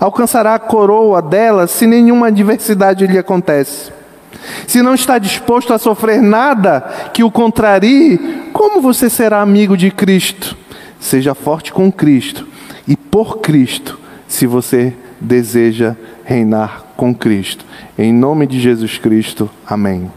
alcançará 0.00 0.56
a 0.56 0.58
coroa 0.58 1.22
dela 1.22 1.68
se 1.68 1.86
nenhuma 1.86 2.26
adversidade 2.26 3.06
lhe 3.06 3.16
acontece? 3.16 3.96
Se 4.66 4.82
não 4.82 4.94
está 4.94 5.18
disposto 5.18 5.72
a 5.72 5.78
sofrer 5.78 6.20
nada 6.20 6.80
que 7.12 7.24
o 7.24 7.30
contrarie, 7.30 8.18
como 8.52 8.80
você 8.80 9.08
será 9.08 9.40
amigo 9.40 9.76
de 9.76 9.90
Cristo? 9.90 10.56
Seja 11.00 11.34
forte 11.34 11.72
com 11.72 11.90
Cristo 11.92 12.46
e 12.86 12.96
por 12.96 13.38
Cristo, 13.38 13.98
se 14.26 14.46
você 14.46 14.94
deseja 15.20 15.96
reinar 16.24 16.84
com 16.96 17.14
Cristo. 17.14 17.64
Em 17.96 18.12
nome 18.12 18.46
de 18.46 18.60
Jesus 18.60 18.98
Cristo, 18.98 19.48
amém. 19.66 20.10